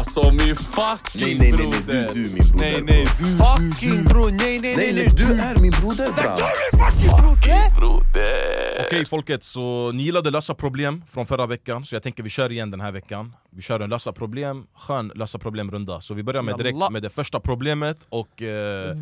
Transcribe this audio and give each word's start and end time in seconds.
Alltså 0.00 0.30
min 0.30 0.56
fucking 0.56 1.38
Nej, 1.38 1.38
nej, 1.38 1.52
nej, 1.52 1.66
nej, 1.66 1.84
broder. 1.86 2.12
du, 2.12 2.22
du 2.22 2.28
min 2.28 2.36
broder, 2.36 2.56
Nej, 2.56 2.82
nej, 2.82 3.06
du, 3.18 3.24
Fucking 3.24 4.02
du, 4.02 4.08
bro, 4.08 4.24
nej, 4.24 4.60
nej, 4.60 4.76
nej, 4.76 4.92
nej, 4.94 5.08
du 5.16 5.24
är 5.24 5.60
min 5.62 5.70
broder 5.80 6.12
bra. 6.12 6.36
fucking 6.70 7.74
broder. 7.76 8.86
Okej 8.86 9.04
folket, 9.04 9.44
så 9.44 9.92
ni 9.92 10.02
gillade 10.02 10.30
lösa 10.30 10.54
problem 10.54 11.04
från 11.08 11.26
förra 11.26 11.46
veckan, 11.46 11.84
så 11.84 11.94
jag 11.94 12.02
tänker 12.02 12.22
vi 12.22 12.30
kör 12.30 12.52
igen 12.52 12.70
den 12.70 12.80
här 12.80 12.92
veckan. 12.92 13.34
Vi 13.50 13.62
kör 13.62 13.80
en 13.80 13.90
lösa 13.90 14.12
problem, 14.12 14.66
skön 14.74 15.12
lösa 15.14 15.38
problem-runda 15.38 16.00
Så 16.00 16.14
vi 16.14 16.22
börjar 16.22 16.42
med 16.42 16.56
direkt 16.56 16.90
med 16.90 17.02
det 17.02 17.10
första 17.10 17.40
problemet 17.40 18.06
och 18.08 18.42
eh. 18.42 18.96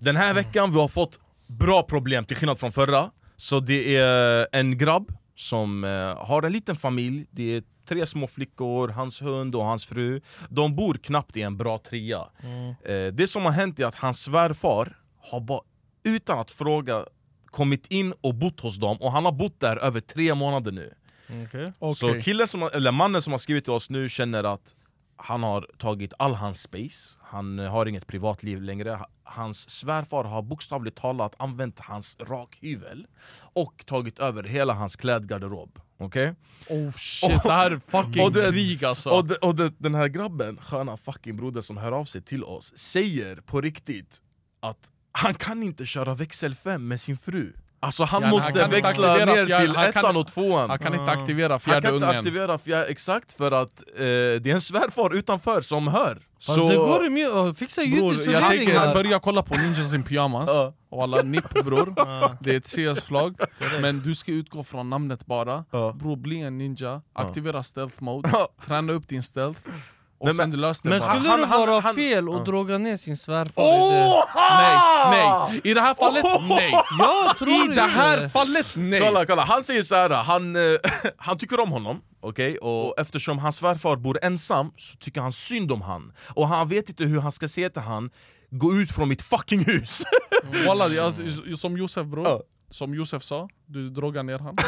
Den 0.00 0.16
här 0.16 0.34
veckan 0.34 0.72
vi 0.72 0.78
har 0.78 0.88
fått 0.88 1.20
bra 1.46 1.82
problem 1.82 2.24
till 2.24 2.36
skillnad 2.36 2.58
från 2.58 2.72
förra. 2.72 3.10
Så 3.36 3.60
det 3.60 3.96
är 3.96 4.46
en 4.52 4.78
grabb 4.78 5.12
som 5.36 5.84
eh, 5.84 5.90
har 6.26 6.42
en 6.42 6.52
liten 6.52 6.76
familj. 6.76 7.26
Det 7.30 7.56
är 7.56 7.62
tre 7.88 8.06
små 8.06 8.26
flickor, 8.26 8.88
hans 8.88 9.22
hund 9.22 9.54
och 9.54 9.64
hans 9.64 9.86
fru. 9.86 10.20
De 10.48 10.76
bor 10.76 10.94
knappt 10.94 11.36
i 11.36 11.42
en 11.42 11.56
bra 11.56 11.78
trea. 11.78 12.20
Eh, 12.84 13.06
Det 13.12 13.26
som 13.30 13.44
har 13.44 13.52
hänt 13.52 13.78
är 13.80 13.86
att 13.86 13.94
hans 13.94 14.22
svärfar 14.22 14.96
har 15.30 15.40
bara 15.40 15.60
utan 16.04 16.38
att 16.38 16.50
fråga 16.50 17.04
kommit 17.46 17.86
in 17.86 18.14
och 18.20 18.34
bott 18.34 18.60
hos 18.60 18.76
dem. 18.76 18.96
Och 19.00 19.12
han 19.12 19.24
har 19.24 19.32
bott 19.32 19.60
där 19.60 19.76
över 19.76 20.00
tre 20.00 20.34
månader 20.34 20.72
nu. 20.72 20.94
Okej. 21.46 21.72
Så 21.94 22.06
killen 22.22 22.48
som, 22.48 22.62
eller 22.74 22.92
mannen 22.92 23.22
som 23.22 23.32
har 23.32 23.38
skrivit 23.38 23.64
till 23.64 23.72
oss 23.72 23.90
nu 23.90 24.08
känner 24.08 24.44
att 24.44 24.74
han 25.16 25.42
har 25.42 25.66
tagit 25.78 26.12
all 26.18 26.34
hans 26.34 26.62
space, 26.62 27.18
han 27.22 27.58
har 27.58 27.86
inget 27.86 28.06
privatliv 28.06 28.62
längre. 28.62 28.90
Ha- 28.90 29.06
Hans 29.26 29.70
svärfar 29.70 30.24
har 30.24 30.42
bokstavligt 30.42 30.96
talat 30.96 31.34
använt 31.38 31.80
hans 31.80 32.16
rakhyvel 32.20 33.06
och 33.54 33.84
tagit 33.86 34.18
över 34.18 34.42
hela 34.42 34.72
hans 34.72 34.96
klädgarderob 34.96 35.80
Okej? 35.98 36.34
Oh 36.68 36.92
shit, 36.96 37.30
det 37.42 37.52
här 37.52 37.70
är 37.70 37.80
fucking 37.88 38.22
Och 38.24 38.32
det- 38.32 38.50
krig 38.50 38.84
alltså. 38.84 39.10
Och, 39.10 39.24
de, 39.24 39.34
och 39.42 39.54
de, 39.54 39.74
den 39.78 39.94
här 39.94 40.08
grabben, 40.08 40.58
sköna 40.62 40.96
fucking 40.96 41.36
broder 41.36 41.60
som 41.60 41.76
hör 41.76 41.92
av 41.92 42.04
sig 42.04 42.22
till 42.22 42.44
oss 42.44 42.72
Säger 42.78 43.36
på 43.36 43.60
riktigt 43.60 44.18
att 44.62 44.90
han 45.12 45.34
kan 45.34 45.62
inte 45.62 45.86
köra 45.86 46.14
växel 46.14 46.54
5 46.54 46.88
med 46.88 47.00
sin 47.00 47.18
fru 47.18 47.52
Alltså 47.80 48.04
han 48.04 48.22
Ja, 48.22 48.26
han 48.28 48.34
måste 48.36 48.50
inte 48.50 48.66
växla 48.66 49.16
ner 49.16 49.26
fjär- 49.26 49.60
till 49.60 49.76
han 49.76 49.92
kan- 49.92 50.00
ettan 50.04 50.16
och 50.16 50.26
tvåan 50.26 50.70
Han 50.70 50.78
kan 50.78 50.94
inte 50.94 51.10
aktivera 51.12 51.52
han 51.52 51.60
fjärde 51.60 51.86
kan 51.88 51.94
inte 51.94 52.06
ungen. 52.06 52.18
aktivera 52.18 52.58
fjär, 52.58 52.86
exakt 52.88 53.32
för 53.32 53.52
att 53.52 53.80
eh, 53.88 53.94
det 54.04 54.46
är 54.46 54.46
en 54.46 54.60
svärfar 54.60 55.14
utanför 55.14 55.60
som 55.60 55.88
hör 55.88 56.22
Fast 56.46 56.58
det 56.68 56.76
går 56.76 57.18
ju 57.18 57.48
att 57.48 57.58
fixa 57.58 57.80
Bror, 57.82 57.90
jag 57.94 58.04
ljudisolering 58.12 58.48
tänker 58.58 58.78
här. 58.78 58.94
börja 58.94 59.18
kolla 59.18 59.42
på 59.42 59.54
Ninjas 59.54 59.94
in 59.94 60.02
Pyjamas, 60.02 60.50
Ja. 60.94 60.98
och 60.98 61.02
alla 61.02 61.22
nipp 61.22 61.50
bror. 61.64 61.94
Det 62.40 62.52
är 62.52 62.56
ett 62.56 62.66
CS-flagg, 62.98 63.34
men 63.80 64.00
du 64.02 64.14
ska 64.14 64.32
utgå 64.32 64.64
från 64.64 64.90
namnet 64.90 65.26
bara 65.26 65.64
Ja. 65.70 65.92
Bror, 65.92 66.16
bli 66.16 66.40
en 66.40 66.58
ninja, 66.58 67.02
aktivera 67.12 67.62
stealth 67.62 68.02
mode, 68.02 68.30
träna 68.66 68.92
upp 68.92 69.08
din 69.08 69.22
stealth 69.22 69.60
Och 70.18 70.26
Nej, 70.26 70.34
sen 70.34 70.36
men- 70.36 70.50
du 70.50 70.56
löser 70.56 70.82
det 70.82 70.88
Men 70.90 70.98
bara 71.00 71.14
skulle 71.14 71.28
Han- 71.30 71.40
det 71.40 71.46
han- 71.46 71.60
vara 71.60 71.80
han- 71.80 71.94
fel 71.94 72.26
Ja. 72.30 72.38
att 72.38 72.44
droga 72.44 72.78
ner 72.78 72.96
sin 72.96 73.16
svärfar 73.16 73.62
Åh! 73.62 74.24
Nej, 74.36 74.78
nej! 75.10 75.60
I 75.64 75.74
det 75.74 75.80
här 75.80 75.94
fallet, 75.94 76.24
nej! 76.48 76.70
det? 76.70 77.04
Jag 77.04 77.38
tror 77.38 77.48
I 77.72 77.74
det 77.74 77.80
här 77.82 78.16
inte. 78.16 78.28
fallet, 78.28 78.72
nej! 78.76 79.00
Kolla, 79.00 79.26
kolla, 79.26 79.42
han 79.44 79.62
säger 79.62 79.82
så 79.82 79.94
här, 79.94 80.10
han, 80.10 80.56
eh, 80.56 80.62
han 81.16 81.38
tycker 81.38 81.60
om 81.60 81.70
honom, 81.72 82.00
okej? 82.20 82.58
Och 82.58 82.94
eftersom 83.00 83.38
hans 83.38 83.56
svärfar 83.56 83.96
bor 83.96 84.18
ensam 84.22 84.70
så 84.78 84.96
tycker 84.96 85.20
han 85.20 85.32
synd 85.32 85.72
om 85.72 85.82
han 85.82 86.12
Och 86.34 86.48
han 86.48 86.68
vet 86.68 86.88
inte 86.88 87.04
hur 87.04 87.20
han 87.20 87.32
ska 87.32 87.48
säga 87.48 87.70
till 87.70 87.82
han 87.82 88.10
Gå 88.50 88.72
ut 88.74 88.92
från 88.92 89.08
mitt 89.08 89.22
fucking 89.22 89.64
hus! 89.64 90.02
Walla, 90.66 90.84
alltså, 90.84 91.22
som 91.56 91.76
Josef 91.76 92.06
bror, 92.06 92.26
Ja. 92.26 92.40
som 92.70 92.94
Josef 92.94 93.22
sa, 93.22 93.48
du 93.66 93.90
drogar 93.90 94.22
ner 94.22 94.38
han. 94.38 94.56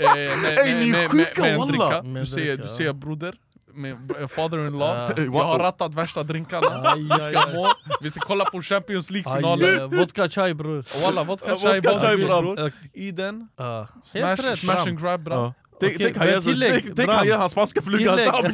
Eh, 0.00 0.42
med, 0.42 0.58
Ey, 0.58 0.90
med, 0.92 1.14
med, 1.14 1.26
med 1.38 1.54
en 1.60 1.68
dricka, 1.68 2.02
du 2.02 2.26
säger, 2.26 2.56
du 2.56 2.66
säger 2.68 2.92
broder 2.92 3.34
med 3.74 4.00
b- 4.06 4.28
father-in-law, 4.28 4.96
Ja. 5.16 5.22
jag 5.22 5.32
har 5.44 5.58
rattat 5.58 5.94
värsta 5.94 6.22
drinkarna, 6.22 6.90
Aj, 6.90 7.02
vi 7.02 7.08
ska 7.08 7.24
aj, 7.26 7.36
aj. 7.36 7.54
må, 7.54 7.68
vi 8.00 8.10
ska 8.10 8.20
kolla 8.20 8.44
på 8.44 8.62
Champions 8.62 9.10
League-finalen. 9.10 9.78
Eh, 9.80 9.86
Vodka 9.98 10.28
chai 10.28 10.54
bror. 10.54 10.84
Walla, 11.02 11.22
vodka 11.24 11.56
chai 11.56 11.80
vodka 11.80 12.00
chai, 12.00 12.16
bror, 12.16 12.72
I 12.92 13.10
den, 13.10 13.48
Ja. 13.58 13.86
smash, 14.04 14.56
smash 14.56 14.88
and 14.88 15.00
grab 15.00 15.20
bra. 15.24 15.54
Tänk, 15.80 16.16
han 16.16 16.26
ger 16.26 16.40
så- 16.40 16.50
tillägg, 16.50 16.96
tänk, 16.96 17.10
han 17.10 17.26
ger 17.26 17.36
hans 17.36 17.52
spanska 17.52 17.82
fluga 17.82 18.16
Tillägg. 18.16 18.28
han 18.34 18.44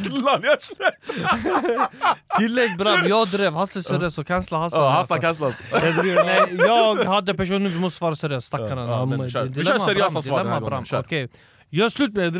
arslet! 0.44 0.94
Tillägg 2.38 2.76
Bram, 2.78 3.08
jag 3.08 3.28
drev 3.28 3.52
Hasse 3.54 3.82
seriös 3.82 4.14
så 4.14 4.24
cancella 4.24 4.60
Hasse. 4.60 4.76
Ja, 4.76 4.88
Hassan 4.88 5.20
kastas 5.20 5.54
Jag 6.58 7.04
hade 7.04 7.34
personen, 7.34 7.68
vi 7.72 7.78
måste 7.78 7.98
svara 7.98 8.16
seriöst, 8.16 8.46
stackarna. 8.46 8.82
Ja, 8.82 9.04
Vi 9.04 9.30
kör 9.64 9.78
seriösa 9.78 10.22
svar 10.22 10.44
den 10.44 10.52
här 10.52 10.60
gången. 10.60 10.84
Okej. 10.92 11.28
Gör 11.70 11.88
slut 11.88 12.14
med 12.14 12.32
det, 12.32 12.38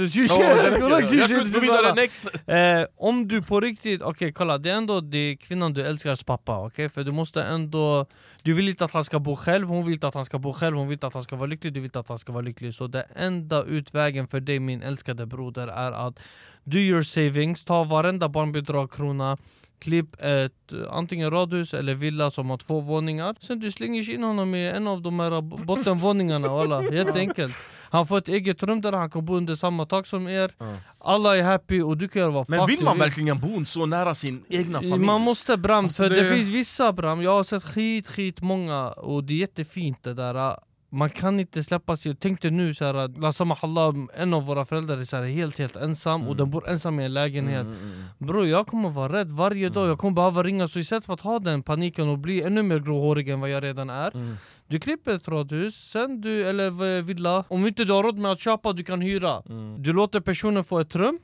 vidare 1.61 1.95
next! 1.95 2.27
Eh, 2.47 2.87
om 2.97 3.29
du 3.29 3.43
på 3.43 3.61
riktigt, 3.61 4.03
okej 4.03 4.33
kolla 4.33 4.59
det 4.59 4.71
är 4.71 4.75
ändå 4.75 5.01
det 5.01 5.19
är 5.19 5.37
kvinnan 5.37 5.73
du 5.73 5.83
älskars 5.83 6.25
pappa, 6.25 6.59
okej? 6.67 6.89
För 6.89 7.05
du 7.05 7.13
måste 7.13 7.43
ändå 7.43 8.07
Du 8.43 8.55
vill 8.55 8.69
inte 8.69 8.85
att 8.85 8.93
han 8.93 9.05
ska 9.05 9.19
bo 9.19 9.37
själv, 9.37 9.69
hon 9.69 9.85
vill 9.85 9.95
inte 9.95 10.09
att 10.09 10.15
han 10.15 10.25
ska 10.25 10.39
bo 10.39 10.53
själv, 10.53 10.77
hon 10.77 10.89
vill 10.89 10.95
inte 10.95 11.07
att 11.07 11.15
han 11.15 11.23
ska 11.23 11.37
vara 11.37 11.47
lycklig, 11.47 11.73
du 11.73 11.81
vill 11.81 11.89
inte 11.89 12.01
att 12.01 12.09
han 12.09 12.19
ska 12.19 12.33
vara 12.33 12.43
lycklig 12.43 12.75
Så 12.75 12.87
det 12.87 13.07
enda 13.17 13.63
utvägen 13.63 14.27
för 14.27 14.41
dig 14.41 14.61
min 14.61 14.83
älskade 14.83 15.27
broder 15.27 15.69
är 15.69 15.93
att 15.93 16.19
Do 16.65 16.79
your 16.79 17.03
savings, 17.03 17.65
ta 17.65 17.85
varenda 17.85 18.29
barnbidragkrona 18.29 19.37
Klipp 19.79 20.23
ett 20.23 20.73
antingen 20.91 21.31
radhus 21.31 21.75
eller 21.75 21.95
villa 21.95 22.31
som 22.31 22.51
har 22.51 22.57
två 22.59 22.81
våningar. 22.81 23.37
Sen 23.41 23.61
du 23.61 23.73
slänger 23.73 24.11
in 24.11 24.23
honom 24.23 24.55
i 24.55 24.67
en 24.67 24.87
av 24.87 25.03
de 25.03 25.21
här 25.21 25.41
bottenvåningarna 25.41 26.49
walla, 26.57 26.83
jätteenkelt 26.83 27.55
Han 27.91 28.07
får 28.07 28.19
ett 28.19 28.29
eget 28.29 28.63
rum 28.63 28.81
där 28.81 28.93
han 28.93 29.11
kan 29.11 29.25
bo 29.25 29.35
under 29.37 29.55
samma 29.55 29.87
tak 29.87 30.07
som 30.07 30.29
er. 30.29 30.51
Alla 30.99 31.37
är 31.37 31.43
happy 31.43 31.81
och 31.83 31.97
du 31.97 32.09
kan 32.09 32.21
göra 32.23 32.31
vad 32.31 32.49
Men 32.49 32.61
fuck 32.61 32.69
vill 32.69 32.79
du 32.79 32.85
man 32.85 32.99
verkligen 32.99 33.39
bo 33.39 33.65
så 33.65 33.87
nära 33.87 34.15
sin 34.15 34.45
egna 34.49 34.83
familj? 34.83 35.05
man 35.05 35.21
måste 35.21 35.57
Bram, 35.57 35.85
Alltså, 35.85 36.03
för 36.03 36.11
det... 36.11 36.23
det- 36.23 36.35
finns 36.35 36.49
vissa 36.49 36.93
Bram, 36.93 37.23
jag 37.23 37.31
har 37.31 37.45
sett 37.45 37.65
skit, 37.65 38.07
skit 38.07 38.41
många 38.41 38.89
och 38.91 39.25
det 39.25 39.35
är 39.35 39.39
jättefint 39.39 40.03
det 40.03 40.15
där 40.15 40.57
man 40.89 41.11
kan 41.11 41.41
inte 41.41 41.65
släppa 41.65 41.97
sig, 41.97 42.17
tänk 42.17 42.43
dig 42.43 42.51
nu 42.51 42.75
la 43.17 43.33
samahallah, 43.33 43.95
en 44.15 44.35
av 44.35 44.47
våra 44.47 44.65
föräldrar 44.65 44.99
är 44.99 45.05
så 45.05 45.17
här, 45.17 45.25
helt 45.25 45.59
helt 45.59 45.77
ensam 45.77 46.29
och 46.29 46.37
den 46.37 46.51
bor 46.51 46.69
ensam 46.69 47.01
i 47.01 47.05
en 47.05 47.15
lägenhet. 47.15 47.67
Bror 48.19 48.47
jag 48.47 48.67
kommer 48.67 48.91
vara 48.91 49.13
rädd 49.13 49.31
varje 49.31 49.69
dag, 49.69 49.89
jag 49.89 49.99
kommer 49.99 50.15
behöva 50.15 50.43
ringa. 50.43 50.69
Så 50.69 50.79
istället 50.79 51.07
för 51.07 51.15
att 51.15 51.21
ha 51.21 51.39
den 51.39 51.63
paniken 51.63 52.09
och 52.09 52.19
bli 52.19 52.43
ännu 52.43 52.63
mer 52.63 52.79
gråhårig 52.79 53.29
än 53.29 53.41
vad 53.41 53.51
jag 53.51 53.63
redan 53.63 53.91
är 53.91 54.37
Du 54.69 54.81
klipper 54.81 55.15
ett 55.15 55.29
radhus, 55.29 55.91
sen 55.91 56.21
du, 56.21 56.49
eller 56.49 57.03
villa, 57.03 57.45
om 57.49 57.67
inte 57.67 57.85
du 57.85 57.93
har 57.93 58.03
råd 58.03 58.19
med 58.19 58.33
att 58.33 58.41
köpa, 58.41 58.73
du 58.73 58.85
kan 58.85 59.01
hyra. 59.01 59.43
Du 59.79 59.93
låter 59.93 60.21
personen 60.21 60.65
få 60.65 60.79
ett 60.79 60.95
rum 60.95 61.19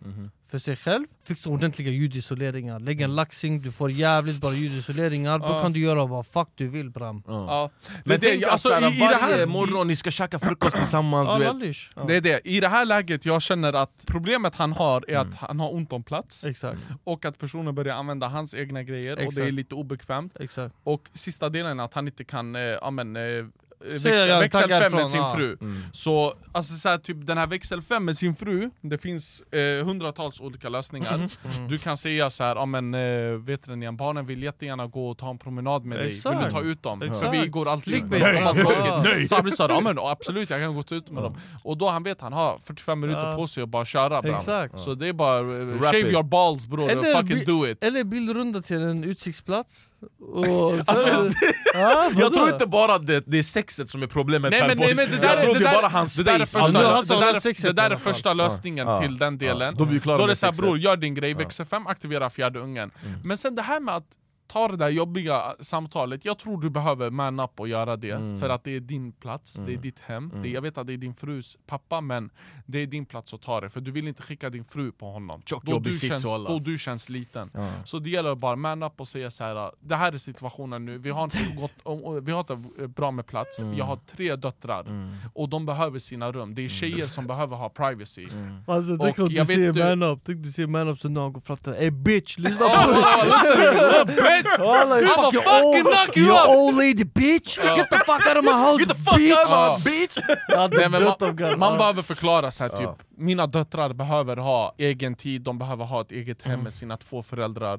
för 0.52 0.58
sig 0.58 0.76
själv, 0.76 1.04
fixa 1.24 1.50
ordentliga 1.50 1.90
ljudisoleringar, 1.90 2.80
lägg 2.80 3.00
en 3.00 3.14
laxing, 3.14 3.62
du 3.62 3.72
får 3.72 3.90
jävligt 3.90 4.40
bra 4.40 4.54
ljudisoleringar, 4.54 5.38
då 5.38 5.62
kan 5.62 5.72
du 5.72 5.80
göra 5.80 6.06
vad 6.06 6.26
fuck 6.26 6.48
du 6.54 6.68
vill 6.68 6.90
Bram. 6.90 7.22
Ja. 7.26 7.70
Men 8.04 8.20
det, 8.20 8.44
alltså, 8.44 8.68
alltså, 8.68 8.90
i, 8.90 8.96
i 8.96 9.08
det 9.08 9.16
här, 9.20 9.46
morgon 9.46 9.88
ni 9.88 9.96
ska 9.96 10.10
käka 10.10 10.38
frukost 10.38 10.76
tillsammans, 10.76 11.28
Ja, 11.96 12.04
det 12.06 12.16
är 12.16 12.20
det, 12.20 12.40
i 12.44 12.60
det 12.60 12.68
här 12.68 12.84
läget 12.84 13.26
jag 13.26 13.42
känner 13.42 13.72
att 13.72 14.04
problemet 14.06 14.54
han 14.56 14.72
har 14.72 15.04
är 15.08 15.12
Mm. 15.22 15.28
att 15.28 15.34
han 15.34 15.60
har 15.60 15.74
ont 15.74 15.92
om 15.92 16.02
plats 16.02 16.46
Exakt, 16.46 16.78
och 17.04 17.24
att 17.24 17.38
personen 17.38 17.74
börjar 17.74 17.96
använda 17.96 18.28
hans 18.28 18.54
egna 18.54 18.82
grejer 18.82 19.26
och 19.26 19.34
det 19.34 19.44
är 19.44 19.52
lite 19.52 19.74
obekvämt. 19.74 20.40
Exakt. 20.40 20.74
Och 20.84 21.08
sista 21.12 21.48
delen 21.48 21.80
är 21.80 21.84
att 21.84 21.94
han 21.94 22.06
inte 22.06 22.24
kan 22.24 22.56
eh, 22.56 22.62
ja, 22.62 22.90
eh, 23.86 23.92
växel, 23.92 24.28
jag 24.28 24.40
växel 24.40 24.62
taggar 24.62 24.80
5 24.80 24.92
med 24.92 25.06
sin 25.06 25.24
fru. 25.34 25.56
Så 25.92 26.34
alltså, 26.52 26.74
så 26.74 26.88
här, 26.88 26.98
typ, 26.98 27.26
den 27.26 27.38
här 27.38 27.46
växel 27.46 27.82
5 27.82 28.04
med 28.04 28.16
sin 28.16 28.34
fru, 28.36 28.70
det 28.80 28.98
finns 28.98 29.42
eh, 29.42 29.84
hundratals 29.86 30.40
olika 30.40 30.68
lösningar. 30.68 31.16
Mhm. 31.18 31.68
Du 31.68 31.78
kan 31.78 31.96
säga 31.96 32.30
så 32.30 32.44
här, 32.44 32.56
ja 32.56 32.66
men 32.66 32.94
eh, 32.94 33.00
vet 33.38 33.66
du 33.66 33.74
igen, 33.74 33.96
barnen 33.96 34.26
vill 34.26 34.42
jättegärna 34.42 34.86
gå 34.86 35.08
och 35.10 35.18
ta 35.18 35.30
en 35.30 35.38
promenad 35.38 35.84
med 35.84 35.98
dig, 35.98 36.06
vill 36.06 36.16
Exakt. 36.16 36.44
du 36.44 36.50
ta 36.50 36.60
ut 36.60 36.82
dem? 36.82 37.00
För 37.00 37.06
Exakt. 37.06 37.34
vi 37.34 37.46
går 37.46 37.68
alltid 37.68 38.04
med 38.04 38.20
dem, 38.20 39.42
blir 39.42 39.52
såhär, 39.56 39.70
ja 39.70 39.80
men 39.80 39.98
absolut 40.02 40.50
jag 40.50 40.60
kan 40.60 40.74
gå 40.74 40.82
ut 40.90 41.10
med 41.10 41.22
dem. 41.22 41.36
Och 41.64 41.78
då 41.78 41.88
han 41.88 42.02
vet 42.02 42.20
han 42.20 42.32
har 42.32 42.58
45 42.64 43.00
minuter 43.00 43.26
Ja. 43.26 43.36
på 43.36 43.46
sig 43.46 43.62
att 43.62 43.68
bara 43.68 43.84
köra. 43.84 44.34
Exakt. 44.34 44.80
Så 44.80 44.94
det 44.94 45.08
är 45.08 45.12
bara, 45.12 45.38
eh, 45.38 45.80
shave 45.80 45.98
it. 45.98 46.06
your 46.06 46.22
balls 46.22 46.66
bror, 46.66 47.14
fucking 47.22 47.44
do 47.44 47.66
it. 47.66 47.84
eller 47.84 48.04
bilrunda 48.04 48.62
till 48.62 48.76
en 48.82 49.04
utsiktsplats. 49.04 49.88
Och 50.34 50.46
så, 50.46 50.82
Alltså, 50.86 51.30
ja, 51.74 52.10
Jag 52.18 52.32
tror 52.32 52.48
inte 52.48 52.66
bara 52.66 52.98
det, 52.98 53.22
det 53.26 53.38
är 53.38 53.42
sexet 53.72 53.90
som 53.90 54.02
är 54.02 54.06
problemet 54.06 54.50
Nej 54.50 54.60
här 54.60 54.68
men, 54.68 54.78
nej, 54.78 54.94
men 54.96 55.06
det 55.06 55.12
Jag 55.12 55.22
där, 55.22 55.56
är 55.56 55.58
där, 55.58 55.74
bara 55.74 55.88
hans 55.88 56.16
det 56.16 56.22
där 56.22 56.34
är 56.34 56.38
första, 56.38 57.18
det 57.20 57.32
där, 57.32 57.40
sexet 57.40 57.76
det 57.76 57.82
där 57.82 57.90
är 57.90 57.96
första 57.96 58.34
lösningen 58.34 58.88
Ja. 58.88 59.00
till 59.02 59.18
den 59.18 59.38
delen. 59.38 59.74
Då 59.76 59.84
är 59.84 59.88
vi 59.88 60.00
klara 60.00 60.18
Då 60.18 60.24
är 60.24 60.28
det 60.28 60.36
såhär 60.36 60.52
bror, 60.52 60.78
gör 60.78 60.96
din 60.96 61.14
grej, 61.14 61.34
växel 61.34 61.66
5, 61.66 61.86
aktivera 61.86 62.30
fjärde 62.30 62.60
ungen. 62.60 62.90
Men 63.24 63.36
sen 63.36 63.54
det 63.54 63.62
här 63.62 63.80
med 63.80 63.94
att 63.94 64.04
ta 64.46 64.68
det 64.68 64.76
där 64.76 64.88
jobbiga 64.88 65.54
samtalet, 65.60 66.24
jag 66.24 66.38
tror 66.38 66.60
du 66.60 66.70
behöver 66.70 67.10
man 67.10 67.40
up 67.40 67.60
och 67.60 67.68
göra 67.68 67.96
det. 67.96 68.40
För 68.40 68.48
att 68.48 68.64
det 68.64 68.76
är 68.76 68.80
din 68.80 69.12
plats, 69.12 69.54
det 69.66 69.72
är 69.72 69.76
ditt 69.76 69.98
hem. 70.00 70.32
Det, 70.42 70.48
jag 70.48 70.62
vet 70.62 70.78
att 70.78 70.86
det 70.86 70.92
är 70.92 70.96
din 70.96 71.14
frus 71.14 71.56
pappa, 71.66 72.00
men 72.00 72.30
det 72.66 72.78
är 72.78 72.86
din 72.86 73.06
plats 73.06 73.34
att 73.34 73.42
ta 73.42 73.60
det. 73.60 73.70
För 73.70 73.80
du 73.80 73.90
vill 73.90 74.08
inte 74.08 74.22
skicka 74.22 74.50
din 74.50 74.64
fru 74.64 74.92
på 74.92 75.12
honom. 75.12 75.42
Tjock, 75.46 75.64
Då 75.64 75.78
du, 75.78 75.92
känns, 76.08 76.22
då 76.48 76.58
du 76.58 76.78
känns 76.78 77.08
liten. 77.08 77.50
Så 77.84 77.98
det 77.98 78.10
gäller 78.10 78.32
att 78.32 78.38
bara 78.38 78.56
man 78.56 78.82
up 78.82 79.00
och 79.00 79.08
säga 79.08 79.30
så 79.30 79.44
här. 79.44 79.70
det 79.80 79.96
här 79.96 80.12
är 80.12 80.18
situationen 80.18 80.84
nu, 80.84 80.98
vi 80.98 81.10
har 81.10 81.24
inte, 81.24 81.38
om- 81.82 82.24
vi 82.24 82.32
har 82.32 82.40
inte 82.40 82.56
bra 82.88 83.10
med 83.10 83.26
plats, 83.26 83.58
jag 83.76 83.84
har 83.84 83.96
tre 83.96 84.36
döttrar. 84.36 84.86
Och 85.34 85.48
de 85.48 85.66
behöver 85.66 85.98
sina 85.98 86.32
rum, 86.32 86.54
det 86.54 86.64
är 86.64 86.68
tjejer 86.68 87.06
som 87.06 87.26
behöver 87.26 87.56
ha 87.56 87.68
privacy. 87.68 88.28
Alltså 88.66 88.96
tänk 89.04 89.18
om 89.18 89.28
du 89.28 89.34
säger 89.46 89.96
man 89.96 90.02
up, 90.10 90.20
tänk 90.24 90.42
du 90.44 90.52
säger 90.52 90.66
man 90.68 90.88
up 90.88 90.98
så 91.00 91.08
han 91.20 91.32
går 91.32 91.40
fram 91.40 91.56
till 91.56 91.72
dig 91.72 91.82
Ey 91.84 91.90
bitch, 91.90 92.38
lyssna 92.38 92.66
på 92.68 92.72
Ah, 92.74 93.24
listen, 93.24 94.16
bitch! 94.42 94.58
Alla, 94.58 95.00
you 95.00 95.06
I'ma 95.06 95.22
fucking 95.22 95.40
fucking 95.40 95.64
old- 95.64 95.84
knock 95.84 96.16
you 96.16 96.24
you 96.26 96.32
up! 96.34 96.48
old 96.48 96.74
lady 96.76 97.04
bitch! 97.04 97.76
Get 97.76 97.90
the 97.90 97.96
fuck 98.06 98.26
out 98.26 98.36
of 98.38 98.44
my 98.44 98.52
house 98.52 98.78
Get 98.78 98.88
the 98.88 98.94
fuck 98.94 99.18
bitch! 99.18 99.32
out 99.32 99.50
of 99.76 99.84
my 99.84 99.90
bitch! 99.90 100.18
Hade 100.56 100.76
Nej, 100.76 100.88
men 100.88 101.04
man, 101.04 101.36
garv. 101.36 101.58
man 101.58 101.78
behöver 101.78 102.02
förklara 102.02 102.50
så 102.50 102.64
här, 102.64 102.70
typ 102.70 102.90
mina 103.16 103.46
döttrar 103.46 103.92
behöver 103.92 104.36
ha 104.36 104.74
egen 104.78 105.14
tid, 105.14 105.42
de 105.42 105.58
behöver 105.58 105.84
ha 105.84 106.00
ett 106.00 106.12
eget 106.12 106.42
hem 106.42 106.60
med 106.60 106.72
sina 106.74 106.96
två 106.96 107.22
föräldrar. 107.22 107.78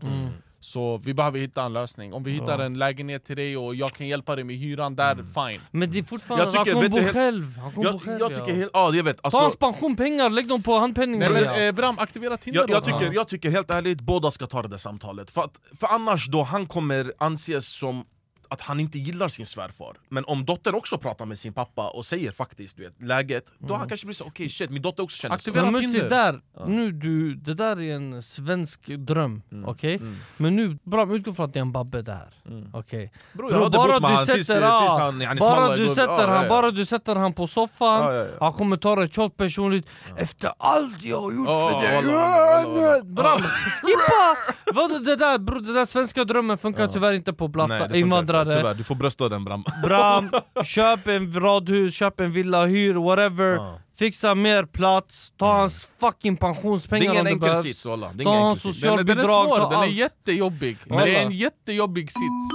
Så 0.63 0.97
vi 0.97 1.13
behöver 1.13 1.39
hitta 1.39 1.63
en 1.63 1.73
lösning. 1.73 2.13
Om 2.13 2.23
vi 2.23 2.31
hittar 2.31 2.59
en 2.59 2.73
lägenhet 2.77 3.25
till 3.25 3.35
dig 3.35 3.57
och 3.57 3.75
jag 3.75 3.91
kan 3.93 4.07
hjälpa 4.07 4.35
dig 4.35 4.43
med 4.43 4.55
hyran 4.55 4.95
där, 4.95 5.15
fine. 5.15 5.61
Men 5.71 5.91
det 5.91 5.99
är 5.99 6.03
fortfarande, 6.03 6.45
Jag 6.45 6.65
tycker- 6.65 6.73
han 6.73 6.81
kommer 6.81 6.89
bo 6.89 6.97
du, 6.97 7.01
helt- 7.03 7.13
själv, 7.13 7.57
han 7.57 7.71
kommer 7.71 7.91
bo 7.91 7.95
Jag, 7.95 8.01
själv 8.01 8.19
jag 8.19 8.31
ja. 8.31 8.35
tycker 8.35 8.53
helt, 8.59 8.71
ja 8.73 8.93
jag 8.95 9.03
vet, 9.03 9.17
Ta 9.17 9.29
hans 9.29 9.35
alltså, 9.43 9.59
pensionpengar, 9.59 10.29
lägg 10.29 10.47
dem 10.47 10.63
på 10.63 10.73
handpenning 10.79 11.19
Nej 11.19 11.29
men 11.29 11.43
ja. 11.43 11.59
eh, 11.61 11.71
Bram, 11.71 11.99
aktivera 11.99 12.37
Tinder 12.37 12.61
jag, 12.61 12.69
jag, 12.69 12.85
tycker, 12.85 13.13
jag 13.13 13.27
tycker 13.27 13.49
helt 13.49 13.71
ärligt, 13.71 14.01
båda 14.01 14.31
ska 14.31 14.47
ta 14.47 14.61
det 14.61 14.67
där 14.67 14.77
samtalet 14.77 15.31
För, 15.31 15.41
att, 15.41 15.59
för 15.79 15.87
annars 15.87 16.27
då, 16.27 16.43
han 16.43 16.65
kommer 16.65 17.13
anses 17.17 17.67
som 17.67 18.05
att 18.53 18.61
han 18.61 18.79
inte 18.79 18.99
gillar 18.99 19.27
sin 19.27 19.45
svärfar 19.45 19.97
Men 20.09 20.25
om 20.25 20.45
dottern 20.45 20.75
också 20.75 20.97
pratar 20.97 21.25
med 21.25 21.37
sin 21.39 21.53
pappa 21.53 21.89
och 21.89 22.05
säger 22.05 22.31
faktiskt 22.31 22.77
du 22.77 22.83
vet, 22.83 23.01
läget 23.01 23.51
Då 23.59 23.73
han 23.73 23.87
kanske 23.89 24.05
blir 24.07 24.13
så 24.15 24.25
okej 24.25 24.49
shit, 24.49 24.69
min 24.69 24.81
dotter 24.81 25.03
också 25.03 25.17
känner 25.17 25.37
så 25.37 25.49
Aktivera 25.49 25.71
Men 25.71 25.81
just 25.81 25.93
det 25.93 25.99
Tinder. 25.99 26.41
där, 26.55 26.65
nu 26.67 26.91
du, 26.91 27.35
det 27.35 27.53
där 27.53 27.79
är 27.81 27.95
en 27.95 28.23
svensk 28.23 28.87
dröm, 28.87 29.41
Mm. 29.51 29.65
okej? 29.69 30.01
Men 30.37 30.55
nu, 30.55 30.77
bra 30.83 31.15
utgå 31.15 31.33
från 31.33 31.45
att 31.45 31.53
det 31.53 31.59
är 31.59 31.61
en 31.61 31.71
babbe 31.71 32.01
där, 32.01 32.33
okej? 32.73 33.11
Bror 33.33 33.49
Bro, 33.49 33.63
hade 33.63 33.77
bara 33.77 33.91
bott 33.99 34.01
med 34.01 34.11
du 34.11 34.15
han 34.15 34.25
tills, 34.25 34.35
tills 34.35 34.47
sätter, 34.47 34.61
ja, 34.61 34.97
han, 34.99 35.21
han 35.21 35.37
bara, 35.37 35.75
du 35.75 35.87
sätter 35.87 36.27
han, 36.27 36.47
bara 36.49 36.71
du 36.71 36.85
sätter 36.85 37.15
han 37.15 37.33
på 37.33 37.47
soffan, 37.47 38.01
Ja, 38.01 38.13
ja, 38.13 38.23
ja. 38.25 38.31
han 38.39 38.53
kommer 38.53 38.77
ta 38.77 38.95
det 38.95 39.13
tjockt 39.13 39.37
personligt 39.37 39.87
Efter 40.17 40.51
allt 40.57 41.03
jag 41.03 41.21
har 41.21 41.31
gjort 41.31 41.47
Ja, 41.47 41.69
för 41.69 41.87
dig! 41.87 43.03
Bram, 43.03 43.41
skippa! 43.41 44.53
Vad 44.73 45.05
det 45.05 45.15
där 45.15 45.37
bro, 45.39 45.59
det 45.59 45.73
där 45.73 45.85
svenska 45.85 46.23
drömmen 46.23 46.57
funkar 46.57 46.87
tyvärr 46.87 47.13
inte 47.13 47.33
på 47.33 47.47
det 47.47 47.51
blatta 47.51 47.77
funkar 47.79 48.42
invandrare 48.43 48.61
tyvärr. 48.61 48.73
Du 48.73 48.83
får 48.83 48.95
brösta 48.95 49.29
den 49.29 49.45
Bram 49.45 49.63
Bram, 49.83 50.31
köp 50.63 51.07
en 51.07 51.39
radhus, 51.39 51.93
köp 51.93 52.19
en 52.19 52.31
villa, 52.31 52.65
hyr, 52.65 52.93
whatever. 52.93 53.55
Ja. 53.55 53.79
Fixa 53.95 54.35
mer 54.35 54.65
plats, 54.65 55.33
ta 55.37 55.53
hans 55.53 55.87
fucking 55.99 56.35
Det 56.35 56.37
är 56.37 56.53
pensionspengar 56.53 57.09
om 57.09 57.13
ingen 57.13 57.25
det 57.25 57.31
enkel 57.31 57.49
behövs. 57.49 57.63
sits 57.63 57.85
walla, 57.85 58.11
det 58.13 58.23
är 58.23 58.25
Ta 58.25 58.31
ingen 58.31 58.43
hans 58.43 58.65
enkel 58.65 58.73
sits 58.73 58.81
Den, 58.83 58.95
den 59.05 59.17
är 59.17 59.23
socialbidrag, 59.23 59.49
ta 59.49 59.57
svår, 59.57 59.71
den 59.71 59.79
är 59.79 59.93
jättejobbig. 59.93 60.77
Men 60.85 60.97
det 60.97 61.15
är 61.15 61.25
en 61.25 61.31
jättejobbig 61.31 62.11
sits. 62.11 62.53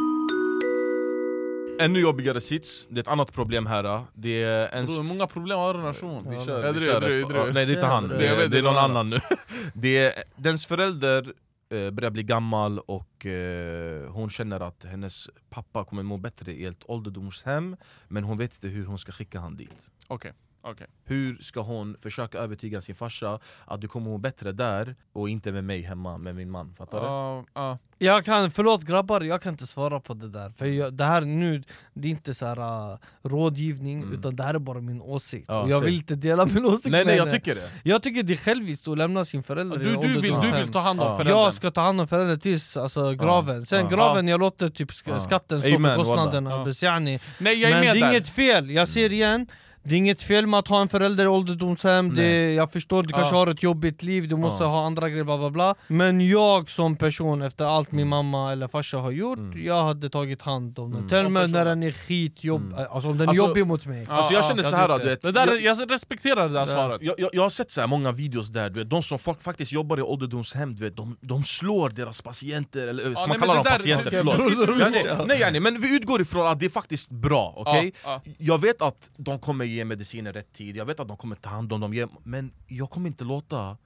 Ännu 1.81 2.00
jobbigare 2.00 2.41
sits, 2.41 2.87
det 2.91 2.99
är 2.99 3.02
ett 3.02 3.08
annat 3.08 3.32
problem 3.32 3.67
här 3.67 4.02
Det 4.14 4.43
är 4.43 4.69
en... 4.73 4.87
Bror, 4.87 5.02
många 5.02 5.26
problem 5.26 5.58
har 5.58 5.75
en 5.75 5.81
relation. 5.81 6.26
Vi 6.31 6.44
kör, 6.44 6.73
vi 6.73 6.87
kör 6.87 7.52
Nej 7.52 7.67
det 7.67 7.73
är 7.73 7.75
inte 7.75 7.87
han, 7.87 8.08
Det 8.08 8.19
det 8.19 8.26
är, 8.26 8.37
det 8.37 8.44
är 8.44 8.49
det 8.49 8.62
någon 8.62 8.79
annan 8.79 9.11
nu. 9.11 9.20
Det 9.75 9.99
är, 9.99 10.12
Dens 10.37 10.67
förälder 10.67 11.32
eh, 11.70 11.91
börjar 11.91 12.11
bli 12.11 12.23
gammal 12.23 12.79
och 12.79 13.26
eh, 13.26 14.11
hon 14.11 14.31
känner 14.31 14.61
att 14.61 14.85
hennes 14.85 15.31
pappa 15.50 15.85
kommer 15.85 16.03
må 16.03 16.17
bättre 16.17 16.53
i 16.53 16.65
ett 16.65 16.82
ålderdomshem 16.85 17.76
Men 18.09 18.25
hon 18.25 18.38
vet 18.38 18.55
inte 18.55 18.69
hur 18.69 18.87
hon 18.87 18.99
ska 18.99 19.12
skicka 19.12 19.41
han 19.41 19.56
dit. 19.56 19.91
Okej, 20.06 20.32
okej. 20.62 20.87
Hur 21.05 21.38
ska 21.43 21.60
hon 21.60 21.96
försöka 22.00 22.38
övertyga 22.38 22.81
sin 22.81 22.94
farsa 22.94 23.38
att 23.66 23.81
du 23.81 23.88
kommer 23.88 24.10
må 24.10 24.19
bättre 24.19 24.52
där 24.52 24.96
och 25.12 25.28
inte 25.28 25.52
med 25.52 25.64
mig 25.64 25.82
hemma 25.82 26.19
med 26.19 26.34
min 26.34 26.50
man? 26.50 26.75
Fattar 26.78 27.00
du? 27.00 27.06
Ja, 27.06 27.44
ja. 27.55 27.78
Jag 28.00 28.25
kan, 28.25 28.50
förlåt 28.50 28.82
grabbar, 28.82 29.20
jag 29.20 29.43
kan 29.43 29.52
inte 29.52 29.66
svara 29.66 30.00
på 30.00 30.14
det 30.14 30.28
där 30.28 30.50
För 30.50 30.66
jag, 30.66 30.94
det 30.94 31.05
här 31.05 31.20
nu, 31.20 31.62
det 31.94 32.08
är 32.08 32.10
inte 32.10 32.34
så 32.34 32.46
här 32.46 32.90
uh, 32.93 32.99
rådgivning 33.22 34.12
utan 34.12 34.37
det 34.37 34.43
här 34.43 34.55
är 34.55 34.58
bara 34.58 34.81
min 34.81 35.02
åsikt 35.02 35.49
Mm. 35.50 35.62
Och 35.62 35.70
jag 35.70 35.81
vill 35.81 35.94
inte 35.94 36.14
dela 36.14 36.46
min 36.46 36.64
åsikt 36.66 36.88
Nej 36.90 37.00
med 37.00 37.06
nej 37.06 37.16
jag 37.16 37.26
henne. 37.26 37.38
tycker 37.38 37.55
det 37.55 37.70
jag 37.82 38.02
tycker 38.02 38.22
det 38.22 38.32
är 38.32 38.37
själviskt 38.37 38.88
att 38.88 38.99
lämna 38.99 39.25
sin 39.25 39.43
förälder 39.43 39.76
Du, 39.76 39.84
du, 39.84 40.20
vill, 40.20 40.34
du 40.40 40.52
vill 40.52 40.72
ta 40.72 40.78
hand 40.81 41.00
om 41.00 41.06
Ja. 41.06 41.16
föräldern? 41.16 41.38
Jag 41.38 41.55
ska 41.55 41.70
ta 41.70 41.81
hand 41.81 42.00
om 42.00 42.08
föräldern 42.08 42.38
tills 42.40 42.76
alltså, 42.76 43.12
graven, 43.14 43.66
sen 43.66 43.88
graven 43.88 44.28
jag 44.28 44.40
låter 44.40 44.70
typ 44.70 44.90
sk- 44.90 45.19
skatten 45.19 45.60
stå 45.60 45.75
Amen, 45.75 45.90
för 45.90 45.96
kostnaderna, 45.96 46.66
yani. 46.82 47.20
Nej 47.38 47.55
jag 47.60 47.70
är 47.70 47.75
Men 47.75 47.84
med 47.87 47.94
det 47.96 47.99
är 48.00 48.05
där. 48.05 48.10
inget 48.10 48.28
fel, 48.28 48.70
jag 48.70 48.88
ser 48.88 49.12
igen 49.12 49.46
det 49.88 49.94
är 49.94 49.99
inget 49.99 50.23
fel 50.23 50.46
med 50.46 50.58
att 50.58 50.69
ha 50.69 50.81
en 50.81 50.88
förälder 50.88 51.25
i 51.25 51.29
ålderdomshem, 51.29 52.14
det, 52.14 52.55
jag 52.55 52.73
förstår 52.73 53.02
du 53.02 53.08
kanske 53.08 53.35
Ja. 53.35 53.38
har 53.38 53.46
ett 53.46 53.62
jobbigt 53.62 54.02
liv, 54.02 54.29
du 54.29 54.37
måste 54.37 54.64
Ja. 54.64 54.69
ha 54.70 54.87
andra 54.87 55.08
grejer 55.08 55.25
bla 55.25 55.38
bla 55.38 55.50
bla. 55.50 55.75
Men 55.87 56.26
jag 56.29 56.70
som 56.70 56.96
person, 56.96 57.43
efter 57.43 57.64
allt 57.64 57.93
min 57.93 58.08
mamma 58.08 58.52
eller 58.52 58.69
farsa 58.69 58.99
har 58.99 59.11
gjort, 59.11 59.38
jag 59.56 59.85
hade 59.85 60.11
tagit 60.11 60.43
hand 60.43 60.79
om 60.79 60.90
den. 60.93 61.08
Till 61.08 61.25
och 61.25 61.32
med 61.32 61.50
när 61.50 61.64
den 61.64 61.82
är 61.82 61.93
skitjobb, 61.93 62.75
alltså 62.90 63.08
om 63.11 63.19
den 63.19 63.29
är 63.29 63.31
Alltså- 63.31 63.46
jobbig 63.46 63.67
mot 63.67 63.87
mig. 63.87 64.06
Alltså 64.08 64.32
jag 64.35 64.43
ja, 64.44 64.49
känner 64.49 64.62
jag 64.62 64.70
så 64.70 64.76
här 64.76 64.88
vet 64.88 65.02
du 65.02 65.08
vet 65.08 65.23
Det. 65.23 65.32
Där, 65.32 65.46
jag, 65.46 65.61
jag 65.79 65.91
respekterar 65.93 66.49
det 66.49 66.55
där 66.55 66.67
svaret. 66.67 67.02
jag, 67.02 67.14
jag, 67.20 67.31
jag 67.32 67.43
har 67.43 67.50
sett 67.50 67.70
så 67.70 67.81
här 67.81 67.88
många 67.88 68.12
videos 68.12 68.49
där, 68.49 68.70
du 68.70 68.79
vet, 68.81 68.91
de 68.91 69.02
som 69.02 69.19
fa- 69.19 69.43
faktiskt 69.43 69.73
jobbar 69.73 69.99
i 69.99 70.02
ålderdomshem, 70.02 70.75
du 70.76 70.84
vet, 70.84 70.96
de, 70.96 71.17
de 71.20 71.44
slår 71.44 71.89
deras 71.91 72.22
patienter, 72.22 72.89
eller 72.89 73.03
ska 73.03 73.20
Ja, 73.22 73.27
man 73.27 73.39
kalla 73.39 73.55
men 73.55 73.56
dem 73.56 73.65
det 73.65 73.70
där- 73.70 73.77
patienter? 73.77 74.10
det- 74.10 74.17
Förlåt. 74.17 75.27
Nej, 75.29 75.39
nej, 75.41 75.48
nej, 75.53 75.60
men 75.60 75.81
vi 75.81 75.96
utgår 75.96 76.20
ifrån 76.20 76.46
att 76.46 76.60
det 76.60 76.67
är 76.67 76.70
faktiskt 76.70 77.10
bra, 77.10 77.55
okej? 77.56 77.93
Ja, 78.05 78.22
Jag 78.39 78.60
vet 78.60 78.82
att 78.82 79.10
de 79.17 79.39
kommer 79.39 79.65
ge 79.79 79.85
mediciner 79.85 80.32
rätt 80.32 80.53
tid, 80.53 80.77
jag 80.77 80.87
vet 80.87 81.01
att 81.01 81.08
de 81.08 81.17
kommer 81.17 81.37
ta 81.37 81.51
hand 81.51 81.73
om 81.73 81.81
dem, 81.81 82.08
men 82.25 82.53
jag 82.67 82.91
kommer 82.91 83.06
inte 83.06 83.25
låta 83.25 83.77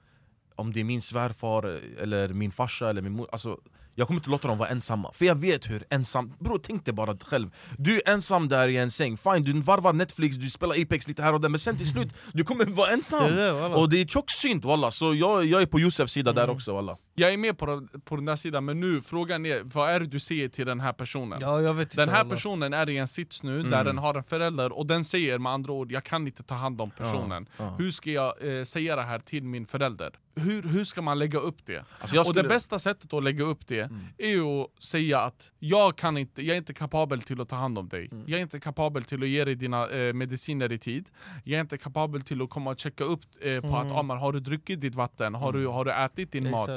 om 0.55 0.73
det 0.73 0.79
är 0.79 0.83
min 0.83 1.01
svärfar, 1.01 1.79
eller 2.01 2.29
min 2.29 2.51
farsa 2.51 2.89
eller 2.89 3.01
min 3.01 3.11
mor, 3.11 3.27
alltså, 3.31 3.57
jag 3.95 4.07
kommer 4.07 4.19
inte 4.19 4.29
låta 4.29 4.47
dem 4.47 4.57
vara 4.57 4.69
ensamma, 4.69 5.11
för 5.13 5.25
jag 5.25 5.35
vet 5.35 5.69
hur 5.69 5.83
ensam... 5.89 6.33
Bror 6.39 6.59
tänk 6.63 6.85
dig 6.85 6.93
bara 6.93 7.17
själv, 7.17 7.49
du 7.77 7.95
är 7.95 8.09
ensam 8.13 8.49
där 8.49 8.67
i 8.67 8.77
en 8.77 8.91
säng, 8.91 9.17
fine 9.17 9.43
du 9.43 9.61
varvar 9.61 9.93
Netflix, 9.93 10.37
du 10.37 10.49
spelar 10.49 10.81
Apex 10.81 11.07
lite 11.07 11.23
här 11.23 11.33
och 11.33 11.41
där, 11.41 11.49
men 11.49 11.59
sen 11.59 11.77
till 11.77 11.89
slut, 11.89 12.13
du 12.33 12.43
kommer 12.43 12.65
vara 12.65 12.89
ensam! 12.91 13.23
Det 13.23 13.35
det, 13.35 13.53
wallah. 13.53 13.79
och 13.79 13.89
det 13.89 14.01
är 14.01 14.05
tjocksynt 14.05 14.65
walla, 14.65 14.91
så 14.91 15.13
jag, 15.13 15.45
jag 15.45 15.61
är 15.61 15.65
på 15.65 15.79
Josefs 15.79 16.13
sida 16.13 16.31
där 16.31 16.49
också 16.49 16.73
walla 16.73 16.97
Jag 17.15 17.33
är 17.33 17.37
med 17.37 17.57
på, 17.57 17.65
den- 17.65 17.87
på 18.05 18.15
den 18.15 18.25
där 18.25 18.35
sidan, 18.35 18.65
men 18.65 18.79
nu 18.79 19.01
frågan 19.01 19.45
är 19.45 19.61
vad 19.63 19.89
är 19.89 19.99
det 19.99 20.05
du 20.07 20.19
säger 20.19 20.49
till 20.49 20.65
den 20.65 20.79
här 20.79 20.93
personen? 20.93 21.37
Ja, 21.41 21.61
jag 21.61 21.73
vet 21.73 21.95
Den 21.95 22.09
här 22.09 22.15
wallah. 22.15 22.29
personen 22.35 22.73
är 22.73 22.89
i 22.89 22.97
en 22.97 23.07
sits 23.07 23.43
nu 23.43 23.59
Mm. 23.59 23.71
där 23.71 23.83
den 23.83 23.97
har 23.97 24.13
en 24.15 24.23
förälder 24.23 24.71
och 24.71 24.85
den 24.87 25.03
säger 25.03 25.37
med 25.39 25.51
andra 25.51 25.73
ord 25.73 25.91
jag 25.91 26.03
kan 26.03 26.27
inte 26.27 26.43
ta 26.43 26.55
hand 26.55 26.81
om 26.81 26.91
personen. 26.91 27.47
ja. 27.57 27.75
Hur 27.79 27.91
ska 27.91 28.11
jag 28.11 28.57
eh, 28.57 28.63
säga 28.63 28.95
det 28.95 29.03
här 29.03 29.19
till 29.19 29.43
min 29.43 29.65
förälder? 29.65 30.11
Hur, 30.35 30.63
hur 30.63 30.83
ska 30.83 31.01
man 31.01 31.19
lägga 31.19 31.39
upp 31.39 31.65
det? 31.65 31.85
Alltså, 31.99 32.19
Och 32.19 32.25
skulle- 32.25 32.41
det 32.41 32.47
bästa 32.49 32.79
sättet 32.79 33.13
att 33.13 33.23
lägga 33.23 33.43
upp 33.43 33.67
det 33.67 33.79
Mm. 33.79 33.99
är 34.17 34.61
att 34.63 34.83
säga 34.83 35.19
att 35.19 35.51
jag, 35.59 35.97
kan 35.97 36.17
inte, 36.17 36.41
jag 36.41 36.53
är 36.53 36.57
inte 36.57 36.73
kapabel 36.73 37.21
till 37.21 37.41
att 37.41 37.49
ta 37.49 37.55
hand 37.55 37.77
om 37.77 37.89
dig. 37.89 38.09
Mm. 38.11 38.23
Jag 38.27 38.37
är 38.37 38.41
inte 38.41 38.59
kapabel 38.59 39.03
till 39.03 39.23
att 39.23 39.29
ge 39.29 39.45
dig 39.45 39.55
dina 39.55 39.89
eh, 39.89 40.13
mediciner 40.13 40.71
i 40.71 40.77
tid. 40.77 41.05
Jag 41.43 41.57
är 41.57 41.61
inte 41.61 41.77
kapabel 41.77 42.21
till 42.21 42.41
att 42.41 42.49
komma 42.49 42.69
och 42.71 42.79
checka 42.79 43.03
upp 43.03 43.21
eh, 43.41 43.61
på 43.61 43.77
att 43.77 43.91
ah, 43.91 44.03
men, 44.03 44.17
har 44.17 44.33
du 44.33 44.39
druckit 44.39 44.81
ditt 44.81 44.95
vatten? 44.95 45.35
Har, 45.35 45.49
Mm. 45.49 45.61
du, 45.61 45.67
har 45.67 45.85
du 45.85 45.91
ätit 45.91 46.31
din 46.31 46.49
mat? 46.51 46.69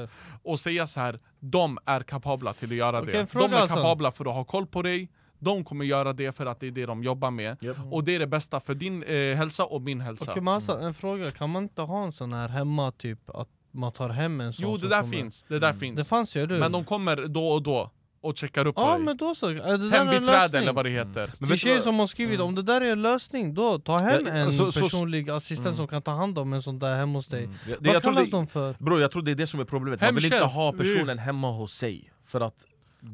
Och 0.43 0.61
säga 0.61 0.87
så 0.87 1.01
här, 1.01 1.21
de 1.41 1.79
är 1.87 2.01
kapabla 2.01 2.53
till 2.53 2.69
att 2.71 2.77
göra 2.77 3.01
Okej, 3.01 3.13
det. 3.13 3.39
de 3.39 3.53
är 3.53 3.57
alltså. 3.57 3.77
kapabla 3.77 4.11
för 4.13 4.25
att 4.25 4.35
ha 4.35 4.45
koll 4.45 4.67
på 4.67 4.83
dig, 4.83 5.11
de 5.39 5.65
kommer 5.65 5.85
göra 5.85 6.13
det 6.13 6.33
för 6.33 6.47
att 6.47 6.61
det 6.61 6.67
är 6.67 6.71
det 6.71 6.87
de 6.87 7.03
jobbar 7.05 7.31
med. 7.31 7.57
Och 7.91 8.05
det 8.05 8.15
är 8.15 8.19
det 8.19 8.27
bästa 8.27 8.61
för 8.61 8.75
din 8.75 9.03
eh, 9.03 9.37
hälsa 9.37 9.65
och 9.65 9.83
min 9.83 10.01
hälsa. 10.01 10.31
Okej 10.31 10.43
men 10.43 10.55
alltså, 10.55 10.73
en 10.79 10.95
fråga, 10.95 11.31
kan 11.31 11.51
man 11.51 11.63
inte 11.63 11.83
ha 11.83 12.05
en 12.05 12.13
sån 12.13 12.33
här 12.33 12.49
hemma 12.49 12.93
typ, 12.93 13.31
att 13.31 13.49
man 13.71 13.93
tar 13.93 14.09
hem 14.09 14.41
en 14.41 14.53
sån 14.53 14.67
jo 14.71 14.77
det 14.77 14.89
där 14.89 15.01
kommer- 15.01 15.17
finns, 15.17 15.45
det 15.45 15.59
där 15.59 15.73
Det 15.73 15.79
finns. 15.79 16.09
fanns 16.09 16.37
ju 16.37 16.47
du 16.47 16.59
Men 16.59 16.73
de 16.73 16.85
kommer 16.85 17.17
då 17.29 17.49
och 17.49 17.63
då. 17.63 17.91
Och 18.27 18.37
checkar 18.37 18.67
upp 18.67 18.75
Ja 18.79 18.95
dig. 18.95 19.05
men 19.05 19.17
då 19.17 19.35
så, 19.35 19.47
är 19.49 19.55
det 19.79 19.91
där 19.91 19.99
Hembiträde 19.99 20.59
eller 20.59 20.73
vad 20.73 20.85
det 20.85 20.91
heter. 20.91 21.31
Men 21.39 21.49
vet 21.49 21.49
du 21.49 21.57
tjejer 21.57 21.75
vad- 21.75 21.85
som 21.85 21.99
har 21.99 22.07
skrivit, 22.07 22.41
om 22.41 22.55
det 22.55 22.63
där 22.63 22.81
är 22.81 22.93
en 22.93 23.03
lösning, 23.03 23.55
då 23.55 23.79
ta 23.79 23.99
hem 23.99 24.23
Ja, 24.27 24.33
en 24.33 24.53
så- 24.53 24.73
så- 24.73 24.81
personlig 24.81 25.31
assistent 25.31 25.77
som 25.77 25.89
kan 25.89 26.03
ta 26.03 26.11
hand 26.13 26.39
om 26.39 26.53
en 26.53 26.63
sån 26.63 26.79
där 26.79 26.97
hemma 26.97 27.19
hos 27.19 27.27
dig. 27.27 27.45
Mm. 27.45 27.57
Det- 27.67 27.71
Vad 27.81 27.95
jag 27.95 28.03
tror 28.03 28.13
kallas 28.13 28.31
det- 28.31 28.37
de 28.37 28.47
för? 28.47 28.75
Bro, 28.79 29.01
jag 29.01 29.11
tror 29.13 29.23
det 29.23 29.31
är 29.31 29.35
det 29.35 29.47
som 29.47 29.61
är 29.61 29.65
problemet, 29.65 30.01
man 30.01 30.15
vill 30.15 30.25
inte 30.25 30.37
Hemtjänst, 30.37 30.57
ha 30.57 30.73
det 30.73 30.79
personen 30.79 31.19
hemma 31.19 31.51
hos 31.53 31.73
sig. 31.75 32.11
För 32.27 32.41
att 32.41 32.55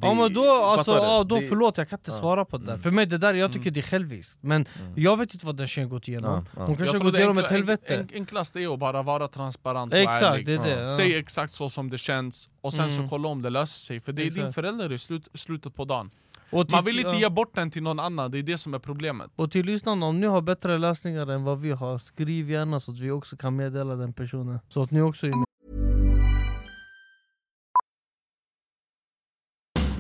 det, 0.01 0.07
Ja 0.07 0.15
men 0.15 0.35
då, 0.35 0.51
alltså, 0.63 0.91
ja, 0.93 1.25
då 1.25 1.37
Det- 1.37 1.47
förlåt 1.47 1.79
jag 1.79 1.89
kan 1.89 1.99
inte 1.99 2.11
Ja. 2.11 2.19
svara 2.19 2.45
på 2.45 2.59
det 2.59 2.67
där 2.67 2.79
För 2.79 2.91
mig 2.91 3.07
det 3.07 3.19
där, 3.19 3.35
jag 3.35 3.53
tycker 3.53 3.71
det 3.71 3.81
är 3.81 3.83
själviskt 3.83 4.39
Men 4.41 4.67
jag 4.97 5.17
vet 5.17 5.35
inte 5.35 5.47
vad 5.47 5.57
den 5.57 5.67
tjejen 5.67 5.89
gått 5.91 6.09
igenom 6.09 6.47
Ja. 6.57 6.65
Hon 6.67 6.77
kanske 6.77 6.97
har 6.99 7.05
gått 7.05 7.17
igenom 7.17 7.39
ett 7.39 7.51
helvete 7.51 7.97
enk- 8.03 8.15
enklast 8.15 8.57
är 8.57 8.73
att 8.73 8.79
bara 8.79 9.03
vara 9.03 9.29
transparent 9.29 9.93
och 9.93 9.99
Exakt, 9.99 10.23
ärlig. 10.23 10.47
det 10.47 10.53
är 10.55 10.59
det 10.77 10.81
ja. 10.83 10.89
Säg 10.89 11.15
exakt 11.17 11.55
så 11.55 11.71
som 11.71 11.91
det 11.91 11.99
känns, 11.99 12.49
och 12.61 12.73
sen 12.73 12.85
Mm. 12.89 12.97
så 13.03 13.09
kolla 13.09 13.29
om 13.29 13.43
det 13.43 13.51
löser 13.51 13.79
sig. 13.87 14.01
För 14.01 14.13
det 14.13 14.23
är 14.23 14.31
din 14.31 14.37
Exakt. 14.39 14.55
förälder 14.55 14.93
i 14.93 14.99
slut, 14.99 15.29
slutet 15.35 15.75
på 15.75 15.85
dagen. 15.85 16.11
och 16.51 16.67
till, 16.69 16.75
Man 16.77 16.85
vill 16.85 16.99
inte 16.99 17.17
ge 17.17 17.29
bort 17.29 17.55
den 17.55 17.71
till 17.71 17.83
någon 17.83 18.01
annan, 18.01 18.31
det 18.31 18.39
är 18.39 18.43
det 18.43 18.59
som 18.59 18.75
är 18.75 18.79
problemet. 18.79 19.31
Och 19.37 19.51
till 19.51 19.67
lyssnarna, 19.67 20.07
om 20.07 20.21
ni 20.21 20.27
har 20.27 20.41
bättre 20.43 20.79
lösningar 20.79 21.31
än 21.31 21.45
vad 21.45 21.61
vi 21.61 21.71
har 21.71 21.99
Skriv 21.99 22.51
gärna 22.51 22.81
så 22.81 22.91
att 22.93 22.99
vi 22.99 23.11
också 23.11 23.37
kan 23.37 23.57
meddela 23.57 23.95
den 23.97 24.13
personen 24.13 24.59
Så 24.69 24.83
att 24.83 24.91
ni 24.91 25.01
också 25.01 25.27
är 25.27 25.31
med 25.31 25.45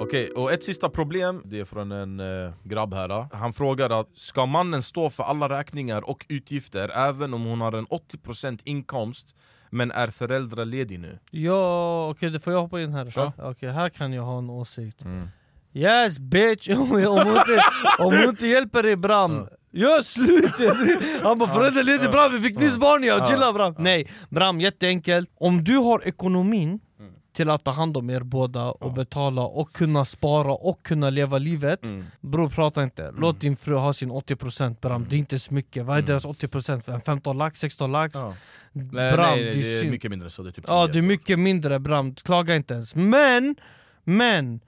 Okej, 0.00 0.30
och 0.30 0.52
ett 0.52 0.64
sista 0.64 0.88
problem, 0.88 1.42
det 1.44 1.60
är 1.60 1.64
från 1.64 1.92
en 1.92 2.20
eh, 2.20 2.52
grabb 2.64 2.94
här 2.94 3.26
Han 3.32 3.52
frågar 3.52 4.00
att 4.00 4.08
ska 4.14 4.46
mannen 4.46 4.82
stå 4.82 5.10
för 5.10 5.24
alla 5.24 5.48
räkningar 5.48 6.10
och 6.10 6.26
utgifter 6.28 6.90
även 6.94 7.34
om 7.34 7.44
hon 7.44 7.60
har 7.60 7.72
en 7.72 7.86
80% 7.86 8.60
inkomst 8.64 9.34
men 9.70 9.90
är 9.90 10.08
föräldraledig 10.08 11.00
nu? 11.00 11.18
Ja, 11.30 12.10
okej 12.10 12.30
det 12.30 12.40
får 12.40 12.52
jag 12.52 12.60
hoppa 12.60 12.80
in 12.80 12.92
här? 12.92 13.10
Kör. 13.10 13.32
Okej, 13.38 13.70
här 13.70 13.88
kan 13.88 14.12
jag 14.12 14.22
ha 14.22 14.38
en 14.38 14.50
åsikt 14.50 15.02
Mm. 15.02 15.28
Yes 15.72 16.18
bitch! 16.18 16.68
om, 16.76 16.88
hon 16.88 17.36
inte, 17.36 17.60
om 17.98 18.14
hon 18.14 18.28
inte 18.28 18.46
hjälper 18.46 18.82
dig 18.82 18.96
Bram 18.96 19.48
Gör 19.70 20.02
slut! 20.02 20.52
Han 21.22 21.38
bara 21.38 21.48
föräldraledig 21.48 22.10
Bram, 22.10 22.32
vi 22.32 22.40
fick 22.40 22.58
nyss 22.58 22.76
barn 22.76 23.04
ja, 23.04 23.26
chilla 23.26 23.52
Bram! 23.52 23.74
Nej, 23.78 24.10
Bram 24.28 24.60
jätteenkelt 24.60 25.30
Om 25.34 25.64
du 25.64 25.76
har 25.76 26.08
ekonomin 26.08 26.80
till 27.38 27.50
att 27.50 27.64
ta 27.64 27.70
hand 27.70 27.96
om 27.96 28.10
er 28.10 28.20
båda 28.20 28.64
och 28.70 28.92
betala 28.92 29.42
och 29.42 29.72
kunna 29.72 30.04
spara 30.04 30.52
och 30.52 30.82
kunna 30.82 31.10
leva 31.10 31.38
livet. 31.38 31.80
Bror 32.20 32.48
prata 32.48 32.82
inte, 32.82 33.12
låt 33.18 33.40
din 33.40 33.56
fru 33.56 33.74
ha 33.76 33.92
sin 33.92 34.10
80% 34.10 34.76
Bram, 34.80 35.06
det 35.10 35.16
är 35.16 35.18
inte 35.18 35.38
så 35.38 35.54
mycket. 35.54 35.84
Vad 35.86 35.98
är 35.98 36.02
deras 36.02 36.24
80%? 36.24 36.92
En 36.94 37.00
15 37.00 37.38
lax, 37.38 37.60
16 37.60 37.92
lax? 37.92 38.14
Ja. 38.14 38.34
Bram, 38.72 38.94
Nej, 38.94 39.16
nej, 39.16 39.44
det 39.54 39.76
är 39.76 39.80
synd. 39.80 39.90
mycket 39.90 40.10
mindre 40.10 40.30
så, 40.30 40.42
det 40.42 40.48
är 40.50 40.52
typ 40.52 40.64
Ja 40.68 40.86
10. 40.86 40.92
det 40.92 40.98
är 40.98 41.02
mycket 41.02 41.38
mindre 41.38 41.78
Bram, 41.78 42.14
klaga 42.14 42.56
inte 42.56 42.74
ens. 42.74 42.94
Men, 42.94 43.56
men 44.04 44.60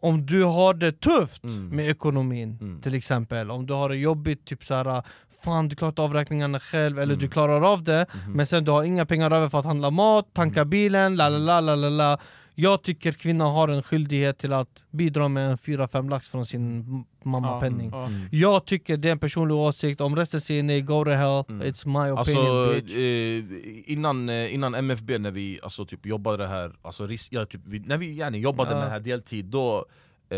om 0.00 0.26
du 0.26 0.42
har 0.44 0.74
det 0.74 0.92
tufft 1.00 1.44
Mm. 1.44 1.68
med 1.68 1.90
ekonomin 1.90 2.80
till 2.82 2.94
exempel 2.94 3.50
Om 3.50 3.66
du 3.66 3.72
har 3.74 3.88
det 3.88 3.96
jobbigt, 3.96 4.44
typ 4.44 4.64
såhär 4.64 5.02
Fan 5.44 5.68
du 5.68 5.76
klarar 5.76 5.90
inte 5.90 6.02
av 6.02 6.14
räkningarna 6.14 6.60
själv, 6.60 6.98
eller 6.98 7.14
Mm. 7.14 7.18
du 7.24 7.28
klarar 7.28 7.72
av 7.72 7.82
det 7.82 8.06
Mhm. 8.26 8.32
Men 8.32 8.46
sen 8.46 8.64
du 8.64 8.70
har 8.70 8.84
inga 8.84 9.06
pengar 9.06 9.30
över 9.30 9.48
för 9.48 9.58
att 9.58 9.64
handla 9.64 9.90
mat, 9.90 10.26
tanka 10.34 10.60
Mm. 10.60 10.70
bilen, 10.70 11.16
la 11.16 11.28
la 11.28 11.38
la 11.38 11.60
la 11.60 11.74
la 11.76 11.88
la 11.88 12.18
Jag 12.60 12.82
tycker 12.82 13.12
kvinnan 13.12 13.52
har 13.52 13.68
en 13.68 13.82
skyldighet 13.82 14.38
till 14.38 14.52
att 14.52 14.84
bidra 14.90 15.28
med 15.28 15.50
en 15.50 15.58
4-5 15.58 16.08
lax 16.08 16.28
från 16.30 16.46
sin 16.46 17.04
mammapenning 17.24 17.90
Ja. 17.92 18.08
Jag 18.30 18.64
tycker 18.64 18.96
det 18.96 19.08
är 19.08 19.12
en 19.12 19.18
personlig 19.18 19.54
åsikt, 19.56 20.00
om 20.00 20.16
resten 20.16 20.40
säger 20.40 20.62
nej, 20.62 20.80
go 20.80 21.04
to 21.04 21.10
hell, 21.10 21.44
it's 21.48 21.86
my 21.86 22.10
opinion 22.10 22.18
Alltså, 22.18 22.74
bitch 22.74 22.96
eh, 22.96 23.92
innan, 23.92 24.28
eh, 24.28 24.54
innan 24.54 24.74
MFB 24.74 25.18
när 25.18 25.30
vi 25.30 25.58
alltså, 25.62 25.86
typ, 25.86 26.06
jobbade 26.06 26.46
här, 26.46 26.72
alltså, 26.82 27.06
ris- 27.06 27.28
ja, 27.30 27.46
typ, 27.46 27.60
vi, 27.64 27.78
när 27.78 27.98
vi 27.98 28.12
gärna 28.12 28.36
jobbade 28.36 28.70
Ja. 28.70 28.78
med 28.78 28.88
här 28.90 29.00
deltid 29.00 29.44
då 29.44 29.86
eh, 30.30 30.36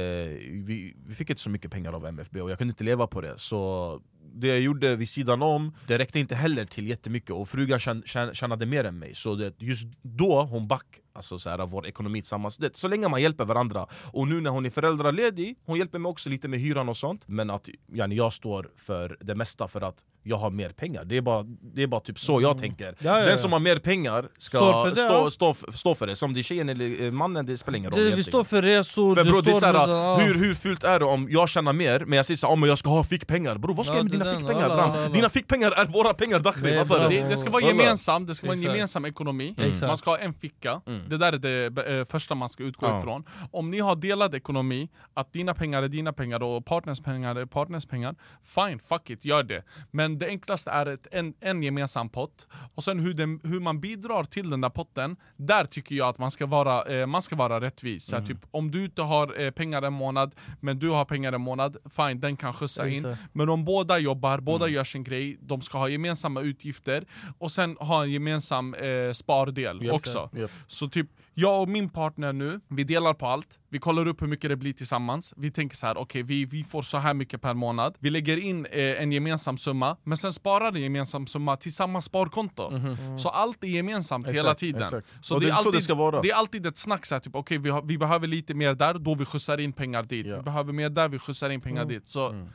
vi, 0.51 0.95
vi 1.07 1.15
fick 1.15 1.31
inte 1.31 1.43
så 1.43 1.51
mycket 1.51 1.71
pengar 1.71 1.93
av 1.93 2.07
MFB 2.07 2.41
och 2.41 2.51
jag 2.51 2.59
kunde 2.59 2.73
inte 2.73 2.85
leva 2.85 3.07
på 3.07 3.21
det 3.21 3.35
så 3.37 4.01
det 4.35 4.49
jag 4.49 4.61
gjorde 4.61 4.97
vid 4.97 5.09
sidan 5.09 5.43
om, 5.43 5.73
det 5.87 5.99
räckte 5.99 6.21
inte 6.21 6.35
heller 6.35 6.65
till 6.65 6.89
jättemycket 6.89 7.31
och 7.31 7.49
frugan 7.49 7.81
tjän, 7.81 8.03
tjän, 8.07 8.35
tjänade 8.35 8.67
mer 8.67 8.85
än 8.85 8.99
mig. 8.99 9.15
Så 9.15 9.35
det, 9.35 9.55
just 9.59 9.89
då 10.03 10.43
hon 10.43 10.69
back 10.69 10.87
alltså 11.13 11.39
så 11.39 11.51
här, 11.51 11.67
vår 11.67 11.87
ekonomi 11.87 12.23
tillsammans. 12.23 12.57
Det, 12.57 12.77
Så 12.77 12.89
länge 12.89 13.09
man 13.09 13.23
hjälper 13.23 13.45
varandra. 13.45 13.87
Och 14.13 14.29
nu 14.29 14.41
när 14.41 14.51
hon 14.51 14.67
är 14.67 14.71
föräldraledig, 14.71 15.57
hon 15.67 15.79
hjälper 15.79 15.99
mig 15.99 16.11
också 16.11 16.31
lite 16.31 16.49
med 16.49 16.61
hyran 16.61 16.89
och 16.89 16.97
sånt. 16.97 17.23
Men 17.27 17.51
att 17.51 17.69
yani, 17.93 18.15
jag 18.15 18.33
står 18.33 18.71
för 18.77 19.17
det 19.21 19.35
mesta 19.35 19.69
för 19.69 19.81
att 19.81 20.05
jag 20.23 20.37
har 20.37 20.51
mer 20.51 20.71
pengar. 20.71 21.05
Det 21.05 21.17
är 21.17 21.21
bara, 21.21 21.43
det 21.75 21.83
är 21.83 21.87
bara 21.87 22.01
typ 22.01 22.19
så 22.19 22.41
jag 22.41 22.59
tänker. 22.59 22.85
Mm. 22.85 22.97
Ja, 22.99 23.19
ja, 23.21 23.27
Den 23.27 23.39
som 23.39 23.53
har 23.53 23.61
mer 23.61 23.79
pengar 23.79 24.29
ska 24.39 24.59
för 24.59 24.91
det, 24.91 24.97
stå, 24.97 25.03
ja. 25.03 25.31
stå, 25.31 25.55
stå, 25.55 25.73
stå 25.73 25.95
för 25.95 26.07
det. 26.07 26.17
Som 26.17 26.35
det 26.35 26.41
är 26.41 26.43
tjejen 26.43 26.69
eller 26.69 27.03
eh, 27.03 27.11
mannen, 27.11 27.47
det 27.47 27.57
spelar 27.57 27.79
ingen 27.79 27.91
roll 27.91 28.05
det, 28.05 28.17
Vi 28.17 28.23
står 28.23 28.45
för 28.45 28.63
resor, 28.63 29.15
För 29.15 29.25
du 29.25 29.31
bro, 29.31 29.41
det 29.41 29.51
är 29.51 29.55
såhär, 29.55 29.73
för 29.73 29.93
ja. 29.93 30.17
hur, 30.17 30.35
hur 30.35 30.55
fult 30.55 30.85
är 30.85 30.99
det 30.99 31.05
om 31.05 31.29
jag 31.31 31.49
tjänar 31.49 31.73
mer 31.73 32.01
men 32.01 32.17
jag 32.17 32.27
säger 32.27 32.39
såhär, 32.39 32.55
oh, 32.55 32.59
men 32.59 32.69
jag 32.69 32.79
ska 32.79 32.91
ha 32.91 33.05
fickpengar 33.05 33.59
Bro 33.59 33.73
vad 33.73 33.87
ska 33.87 33.95
Ja, 33.95 33.99
jag 33.99 34.05
med 34.05 34.13
dina 34.13 34.25
fickpengar? 34.25 34.71
Alla. 34.71 35.09
Dina 35.09 35.29
fickpengar 35.29 35.71
är 35.71 35.87
våra 35.87 36.15
pengar 36.15 36.39
Dakhri, 36.39 36.71
Det? 36.71 37.29
Det, 37.29 37.37
ska 37.37 37.51
vara 37.51 37.63
gemensamt, 37.63 38.29
det 38.29 38.35
ska 38.35 38.47
vara 38.47 38.57
en 38.57 38.63
gemensam 38.63 39.05
ekonomi, 39.05 39.55
Exakt. 39.59 39.81
man 39.83 39.97
ska 39.97 40.11
ha 40.11 40.19
en 40.19 40.35
ficka, 40.35 40.81
det 41.09 41.17
där 41.19 41.33
är 41.33 41.39
det 41.39 41.99
eh, 41.99 42.05
första 42.05 42.35
man 42.35 42.49
ska 42.49 42.63
utgå 42.65 42.87
Ja. 42.87 42.99
ifrån. 42.99 43.25
Om 43.51 43.71
ni 43.71 43.79
har 43.81 43.97
delad 43.97 44.35
ekonomi, 44.35 44.89
att 45.15 45.33
dina 45.33 45.55
pengar 45.55 45.83
är 45.83 45.89
dina 45.89 46.13
pengar 46.13 46.43
och 46.43 46.65
partners 46.67 47.01
pengar 47.01 47.37
är 47.37 47.47
partners 47.47 47.87
pengar, 47.87 48.15
fine, 48.45 48.79
fuck 48.79 49.11
it, 49.11 49.25
gör 49.25 49.43
det. 49.43 49.63
Men 49.91 50.19
det 50.19 50.27
enklaste 50.27 50.71
är 50.71 50.87
ett, 50.87 51.07
en, 51.13 51.35
en 51.41 51.63
gemensam 51.63 52.09
pott, 52.09 52.47
och 52.75 52.85
sen 52.85 52.99
hur, 53.01 53.15
den, 53.15 53.41
hur 53.45 53.61
man 53.61 53.81
bidrar 53.81 54.25
till 54.25 54.51
den 54.51 54.61
där 54.61 54.71
potten, 54.71 55.17
där 55.37 55.65
tycker 55.65 55.95
jag 55.95 56.09
att 56.09 56.19
man 56.19 56.31
ska 56.31 56.47
vara, 56.47 56.85
eh, 57.01 57.07
man 57.07 57.23
ska 57.23 57.37
vara 57.37 57.61
rättvis. 57.61 58.05
Så 58.05 58.17
här, 58.17 58.27
typ, 58.27 58.39
om 58.51 58.71
du 58.71 58.85
inte 58.85 59.03
har 59.03 59.41
eh, 59.41 59.51
pengar 59.51 59.83
en 59.83 59.93
månad, 59.93 60.35
men 60.61 60.79
du 60.79 60.89
har 60.89 61.05
pengar 61.05 61.33
en 61.33 61.41
månad, 61.41 61.77
fine, 61.97 62.21
den 62.21 62.37
kan 62.37 62.53
skjutsa 62.53 62.89
in. 62.89 63.17
Men 63.33 63.49
om 63.49 63.65
båda 63.65 63.99
jobbar, 63.99 64.41
båda 64.41 64.69
gör 64.69 64.85
sin 64.85 65.05
grej, 65.05 65.39
de 65.41 65.61
ska 65.61 65.79
ha 65.79 65.89
gemensamma 65.89 66.41
utgifter 66.41 67.05
och 67.39 67.53
sen 67.53 67.77
ha 67.81 68.03
en 68.03 68.11
gemensam 68.11 68.75
eh, 68.75 69.13
spardel 69.13 69.91
också. 69.91 70.31
Japp. 70.33 70.51
Så 70.67 70.90
typ, 70.91 71.07
jag 71.35 71.63
och 71.63 71.69
min 71.69 71.89
partner 71.89 72.33
nu, 72.33 72.61
vi 72.69 72.85
delar 72.85 73.15
på 73.15 73.27
allt, 73.27 73.59
vi 73.69 73.79
kollar 73.79 74.09
upp 74.09 74.23
hur 74.23 74.27
mycket 74.27 74.51
det 74.51 74.57
blir 74.57 74.73
tillsammans, 74.73 75.35
vi 75.37 75.51
tänker 75.51 75.77
så 75.77 75.87
här: 75.87 75.99
okej 75.99 76.23
vi, 76.23 76.45
vi 76.45 76.65
får 76.65 76.83
så 76.83 76.99
här 76.99 77.15
mycket 77.15 77.43
per 77.43 77.55
månad, 77.55 77.95
vi 77.99 78.11
lägger 78.11 78.37
in 78.37 78.67
eh, 78.67 79.03
en 79.03 79.13
gemensam 79.13 79.57
summa, 79.57 79.97
men 80.05 80.17
sen 80.17 80.33
sparar 80.33 80.69
en 80.77 80.83
gemensam 80.83 81.27
summa 81.27 81.57
till 81.57 81.75
samma 81.75 82.01
sparkonto. 82.01 82.73
Så 83.19 83.29
allt 83.29 83.65
är 83.65 83.69
gemensamt 83.69 84.27
hela 84.27 84.39
Exakt, 84.39 84.61
tiden. 84.61 84.83
exakt. 84.83 85.09
Så 85.21 85.35
Och 85.35 85.41
det, 85.41 85.47
är 85.47 85.51
är 85.51 85.55
så 85.55 85.59
alltid, 85.59 85.73
det 85.73 85.83
ska 85.83 85.95
vara. 85.95 86.21
det 86.23 86.31
är 86.31 86.35
alltid 86.35 86.67
ett 86.67 86.79
snack 86.79 87.07
så 87.07 87.15
här, 87.15 87.21
typ, 87.21 87.35
okej 87.35 87.59
vi, 87.59 87.71
har, 87.71 87.83
vi 87.83 87.99
behöver 87.99 88.27
lite 88.27 88.55
mer 88.55 88.75
där, 88.75 88.95
då 88.95 89.15
vi 89.15 89.25
skjutsar 89.25 89.59
in 89.61 89.73
pengar 89.73 90.03
dit. 90.03 90.27
Ja. 90.27 90.37
Vi 90.37 90.43
behöver 90.43 90.73
mer 90.73 90.91
där, 90.91 91.09
vi 91.09 91.19
skjutsar 91.19 91.51
in 91.51 91.61
pengar 91.61 91.85
dit. 91.85 92.09
Så, 92.09 92.47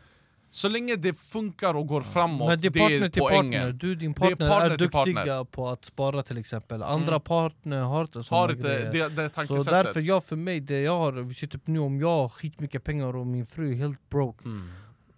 så 0.55 0.69
länge 0.69 0.95
det 0.95 1.13
funkar 1.13 1.73
och 1.73 1.87
går 1.87 2.01
framåt, 2.01 2.47
Men 2.49 2.59
det 2.59 2.67
är 2.67 2.71
det 2.71 2.79
partner 2.79 3.01
är 3.05 3.09
till 3.09 3.21
poängen. 3.21 3.61
partner, 3.61 3.71
du 3.71 3.95
din 3.95 4.13
Det 4.13 4.25
är 4.25 4.29
partner 4.29 4.45
är, 4.45 4.49
partner 4.49 4.77
duktiga 4.77 5.03
partner. 5.15 5.43
på 5.43 5.69
att 5.69 5.85
spara 5.85 6.23
till 6.23 6.37
exempel 6.37 6.83
Andra 6.83 7.19
partner 7.19 7.81
har 7.81 8.01
inte 8.03 8.23
inte 8.51 8.67
grejer 8.67 8.91
det, 8.91 9.09
det 9.09 9.29
Så 9.29 9.35
tankesättet. 9.35 9.65
därför, 9.85 10.01
jag 10.01 10.23
för 10.23 10.35
mig, 10.35 10.59
det 10.59 10.81
jag 10.81 10.97
har, 10.97 11.11
vi 11.11 11.33
ser 11.33 11.47
typ 11.47 11.67
nu 11.67 11.79
om 11.79 11.99
jag 11.99 12.07
har 12.07 12.29
skitmycket 12.29 12.83
pengar 12.83 13.15
och 13.15 13.27
min 13.27 13.45
fru 13.45 13.71
är 13.71 13.75
helt 13.75 14.09
broke 14.09 14.49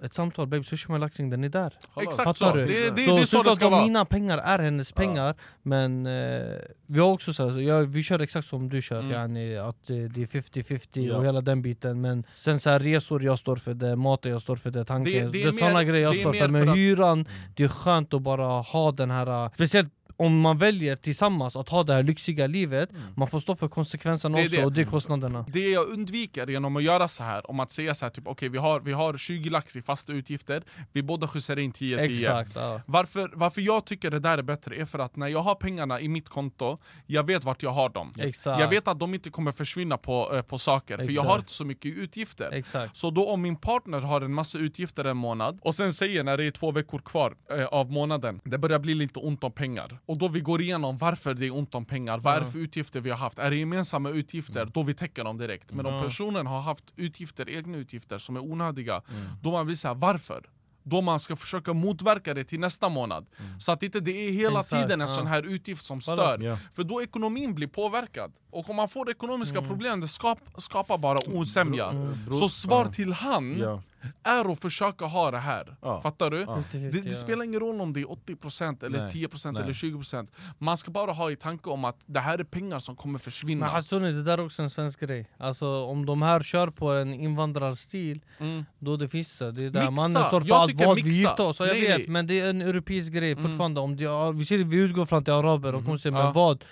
ett 0.04 0.14
samtal, 0.14 0.48
babe 0.48 0.64
sushi 0.64 0.92
med 0.92 1.02
laxing, 1.02 1.30
den 1.30 1.44
är 1.44 1.50
där 1.50 1.74
Exakt 2.02 2.24
Fattar 2.24 2.34
så, 2.52 2.56
du? 2.56 2.66
det, 2.66 2.96
det, 2.96 3.06
så 3.06 3.16
det 3.16 3.22
är 3.22 3.26
så 3.26 3.44
det 3.44 3.56
ska 3.56 3.70
vara. 3.70 3.84
mina 3.84 4.06
pengar 4.06 4.38
är 4.38 4.60
hennes 4.60 4.92
pengar 4.92 5.36
Men 5.64 6.06
eh, 6.06 6.42
vi 6.88 7.00
har 7.00 7.12
också 7.12 7.34
så 7.34 7.50
här, 7.50 7.60
ja, 7.60 7.80
vi 7.80 8.04
kör 8.04 8.20
exakt 8.20 8.48
som 8.48 8.70
du 8.70 8.82
kör 8.82 9.00
Mm. 9.00 9.12
yani, 9.12 9.58
Att 9.58 9.84
det 9.88 9.94
är 9.96 10.10
50-50 10.42 11.08
Ja. 11.08 11.18
och 11.18 11.26
hela 11.26 11.42
den 11.42 11.62
biten 11.62 12.02
Men 12.02 12.24
sen 12.36 12.60
så 12.60 12.70
här, 12.70 12.80
resor 12.80 13.24
jag 13.24 13.40
står 13.40 13.56
för 13.56 13.74
det, 13.74 13.96
maten 13.96 14.32
jag 14.32 14.42
står 14.42 14.56
för 14.56 14.72
det, 14.72 14.86
tanken 14.86 15.14
Det- 15.14 15.20
Det, 15.20 15.26
det 15.26 15.32
det 15.32 15.44
är 15.44 15.48
är 15.48 15.58
såna 15.58 15.74
mer- 15.74 15.84
grejer 15.84 16.04
jag 16.04 16.16
är 16.16 16.20
står 16.20 16.34
för 16.34 16.48
Men 16.48 16.70
att- 16.70 16.76
hyran, 16.78 17.26
det 17.56 17.64
är 17.64 17.68
skönt 17.68 18.14
att 18.14 18.22
bara 18.22 18.62
ha 18.62 18.92
den 18.92 19.12
här 19.12 19.46
eh, 19.46 19.52
Speciellt 19.54 19.94
om 20.18 20.40
man 20.40 20.58
väljer 20.58 20.96
tillsammans 20.96 21.56
att 21.56 21.70
ha 21.70 21.84
det 21.84 21.94
här 21.94 22.04
lyxiga 22.04 22.48
livet 22.48 22.90
Man 23.16 23.28
får 23.28 23.40
stå 23.40 23.56
för 23.56 23.68
konsekvenserna 23.68 24.38
också 24.38 24.50
det. 24.50 24.66
och 24.66 24.78
är 24.78 24.86
kostnaderna 24.86 25.46
Det 25.48 25.70
jag 25.70 25.88
undviker 25.88 26.48
genom 26.48 26.76
att 26.76 26.84
göra 26.84 27.08
så 27.08 27.24
här, 27.24 27.52
om 27.52 27.60
att 27.60 27.72
säga 27.72 27.94
så 27.94 28.06
här, 28.06 28.10
typ 28.10 28.28
okej 28.28 28.50
vi, 28.50 28.58
har, 28.58 28.80
vi 28.80 28.94
har 28.94 29.18
20 29.18 29.50
lax 29.50 29.76
i 29.76 29.82
fasta 29.82 30.14
utgifter, 30.14 30.64
vi 30.92 31.04
båda 31.04 31.28
skjutsar 31.28 31.60
in 31.60 31.74
10-10 31.74 32.00
Exakt, 32.00 32.52
ja. 32.56 32.82
Varför, 32.86 33.32
varför 33.34 33.62
jag 33.62 33.86
tycker 33.86 34.12
det 34.12 34.20
där 34.20 34.38
är 34.38 34.42
bättre 34.42 34.76
är 34.76 34.86
för 34.86 35.00
att 35.00 35.16
när 35.16 35.28
jag 35.28 35.40
har 35.40 35.56
pengarna 35.56 36.02
i 36.02 36.08
mitt 36.08 36.30
konto, 36.30 36.78
jag 37.06 37.24
vet 37.24 37.44
vart 37.44 37.64
jag 37.64 37.70
har 37.70 37.90
dem. 37.90 38.14
Exakt. 38.20 38.62
Jag 38.62 38.70
vet 38.70 38.88
att 38.88 39.00
de 39.00 39.14
inte 39.14 39.30
kommer 39.30 39.52
försvinna 39.52 39.98
på, 39.98 40.36
eh, 40.36 40.42
på 40.42 40.58
saker, 40.58 40.98
för 40.98 41.04
jag 41.04 41.12
Exakt. 41.12 41.28
har 41.28 41.38
inte 41.38 41.52
så 41.52 41.66
mycket 41.66 41.96
utgifter. 41.96 42.52
Exakt. 42.52 42.96
Så 42.96 43.12
då 43.12 43.30
om 43.30 43.42
min 43.42 43.56
partner 43.56 44.00
har 44.02 44.22
en 44.22 44.34
massa 44.34 44.58
utgifter 44.58 45.06
en 45.06 45.18
månad, 45.18 45.60
och 45.62 45.76
sen 45.76 45.94
säger 45.94 46.24
när 46.24 46.38
det 46.38 46.46
är 46.46 46.52
två 46.52 46.72
veckor 46.72 47.00
kvar 47.00 47.36
eh, 47.52 47.66
av 47.66 47.92
månaden, 47.92 48.42
det 48.44 48.58
börjar 48.58 48.80
bli 48.80 48.96
lite 48.96 49.20
ont 49.20 49.44
om 49.44 49.52
pengar. 49.52 50.00
Och 50.08 50.18
då 50.18 50.28
vi 50.28 50.40
går 50.40 50.62
igenom 50.62 50.98
varför 50.98 51.34
det 51.34 51.46
är 51.46 51.56
ont 51.56 51.76
om 51.76 51.86
pengar, 51.86 52.18
vad 52.18 52.36
är 52.36 52.40
det 52.40 52.52
för 52.52 52.60
utgifter 52.60 53.00
vi 53.02 53.10
har 53.10 53.18
haft? 53.18 53.40
Är 53.40 53.50
det 53.50 53.56
gemensamma 53.56 54.10
utgifter, 54.10 54.66
då 54.74 54.84
vi 54.84 54.94
täcker 54.94 55.24
dem 55.24 55.38
direkt. 55.38 55.72
Men 55.74 55.86
om 55.86 56.04
personen 56.04 56.48
har 56.48 56.62
haft 56.62 56.84
utgifter, 56.96 57.50
egna 57.50 57.78
utgifter 57.78 58.18
som 58.18 58.36
är 58.36 58.40
onödiga, 58.40 59.02
Mm. 59.10 59.24
då 59.42 59.52
man 59.52 59.66
blir 59.66 59.76
såhär, 59.76 59.96
varför? 59.96 60.50
Då 60.84 61.02
man 61.02 61.20
ska 61.20 61.36
försöka 61.36 61.74
motverka 61.74 62.34
det 62.34 62.44
till 62.44 62.60
nästa 62.60 62.90
månad. 62.90 63.26
Så 63.60 63.72
att 63.72 63.84
inte 63.84 64.00
det 64.00 64.12
är 64.28 64.32
hela 64.32 64.50
Mm. 64.50 64.60
Exakt, 64.60 64.82
tiden 64.82 65.02
en 65.02 65.08
ja. 65.10 65.16
sån 65.16 65.28
här 65.28 65.44
utgift 65.44 65.86
som 65.86 66.02
stör. 66.02 66.40
Ja. 66.42 66.58
För 66.74 66.84
då 66.84 67.02
ekonomin 67.02 67.56
blir 67.56 67.68
påverkad. 67.68 68.32
Och 68.50 68.70
om 68.70 68.76
man 68.76 68.88
får 68.90 69.10
ekonomiska 69.12 69.58
Mm. 69.58 69.70
problem, 69.70 70.02
det 70.02 70.08
skap, 70.08 70.40
skapar 70.58 70.98
bara 70.98 71.20
osämja. 71.30 71.94
Så 72.40 72.50
svar 72.50 72.86
till 72.86 73.14
han 73.14 73.58
Ja. 73.60 73.82
Är 74.24 74.52
att 74.52 74.62
försöka 74.62 75.06
ha 75.06 75.32
det 75.32 75.38
här. 75.38 75.76
Ja. 75.82 76.02
Fattar 76.02 76.30
du? 76.32 76.46
50-50, 76.46 76.64
Det, 76.72 76.90
det 76.90 76.98
ja. 77.06 77.12
spelar 77.12 77.46
ingen 77.46 77.60
roll 77.60 77.82
om 77.82 77.94
det 77.94 78.00
är 78.02 78.06
80% 78.06 78.86
eller 78.86 79.00
Nej. 79.00 79.12
10% 79.12 79.52
Nej. 79.52 79.64
eller 79.64 79.74
20% 79.74 80.28
Man 80.58 80.78
ska 80.78 80.92
bara 80.92 81.12
ha 81.12 81.32
i 81.32 81.36
tanke 81.36 81.70
om 81.70 81.86
att 81.86 81.98
det 82.06 82.20
här 82.20 82.40
är 82.40 82.44
pengar 82.44 82.80
som 82.80 82.96
kommer 82.96 83.20
försvinna. 83.20 83.66
Men 83.66 83.76
Hassuni, 83.76 84.12
det 84.12 84.24
där 84.24 84.38
är 84.38 84.46
också 84.46 84.62
en 84.64 84.70
svensk 84.70 85.00
grej 85.00 85.30
Alltså 85.38 85.68
om 85.86 86.06
de 86.06 86.22
här 86.22 86.44
kör 86.44 86.68
på 86.70 86.92
en 86.92 87.14
invandrarstil 87.14 88.22
Mm. 88.40 88.66
Då 88.80 88.98
det 88.98 89.08
finns 89.08 89.40
det, 89.40 89.52
det 89.52 89.64
är 89.64 89.70
där 89.70 89.92
mannen 89.92 90.24
står 90.24 90.42
för 90.42 90.48
Jag 90.48 90.58
allt 90.58 90.70
tycker 90.72 90.86
vad 90.86 90.96
vi 90.98 91.04
mixa. 91.04 91.18
gifter 91.18 91.46
oss, 91.46 91.60
jag 91.60 91.68
Nej, 91.68 91.98
vet 91.98 92.08
men 92.08 92.28
det 92.28 92.40
är 92.40 92.50
en 92.50 92.62
europeisk 92.62 93.14
grej 93.14 93.32
Mm. 93.32 93.44
fortfarande 93.44 93.80
om 93.82 93.98
det, 93.98 94.04
ja, 94.04 94.32
vi, 94.32 94.46
ser, 94.46 94.58
vi 94.58 94.78
utgår 94.78 95.06
från 95.06 95.20
att 95.20 95.26
det 95.26 95.32
är 95.32 95.36
araber 95.40 95.76
och 95.76 95.86
kommer 95.86 95.98
säga 95.98 96.12
men 96.12 96.22
Ja. 96.22 96.32
vad? 96.32 96.64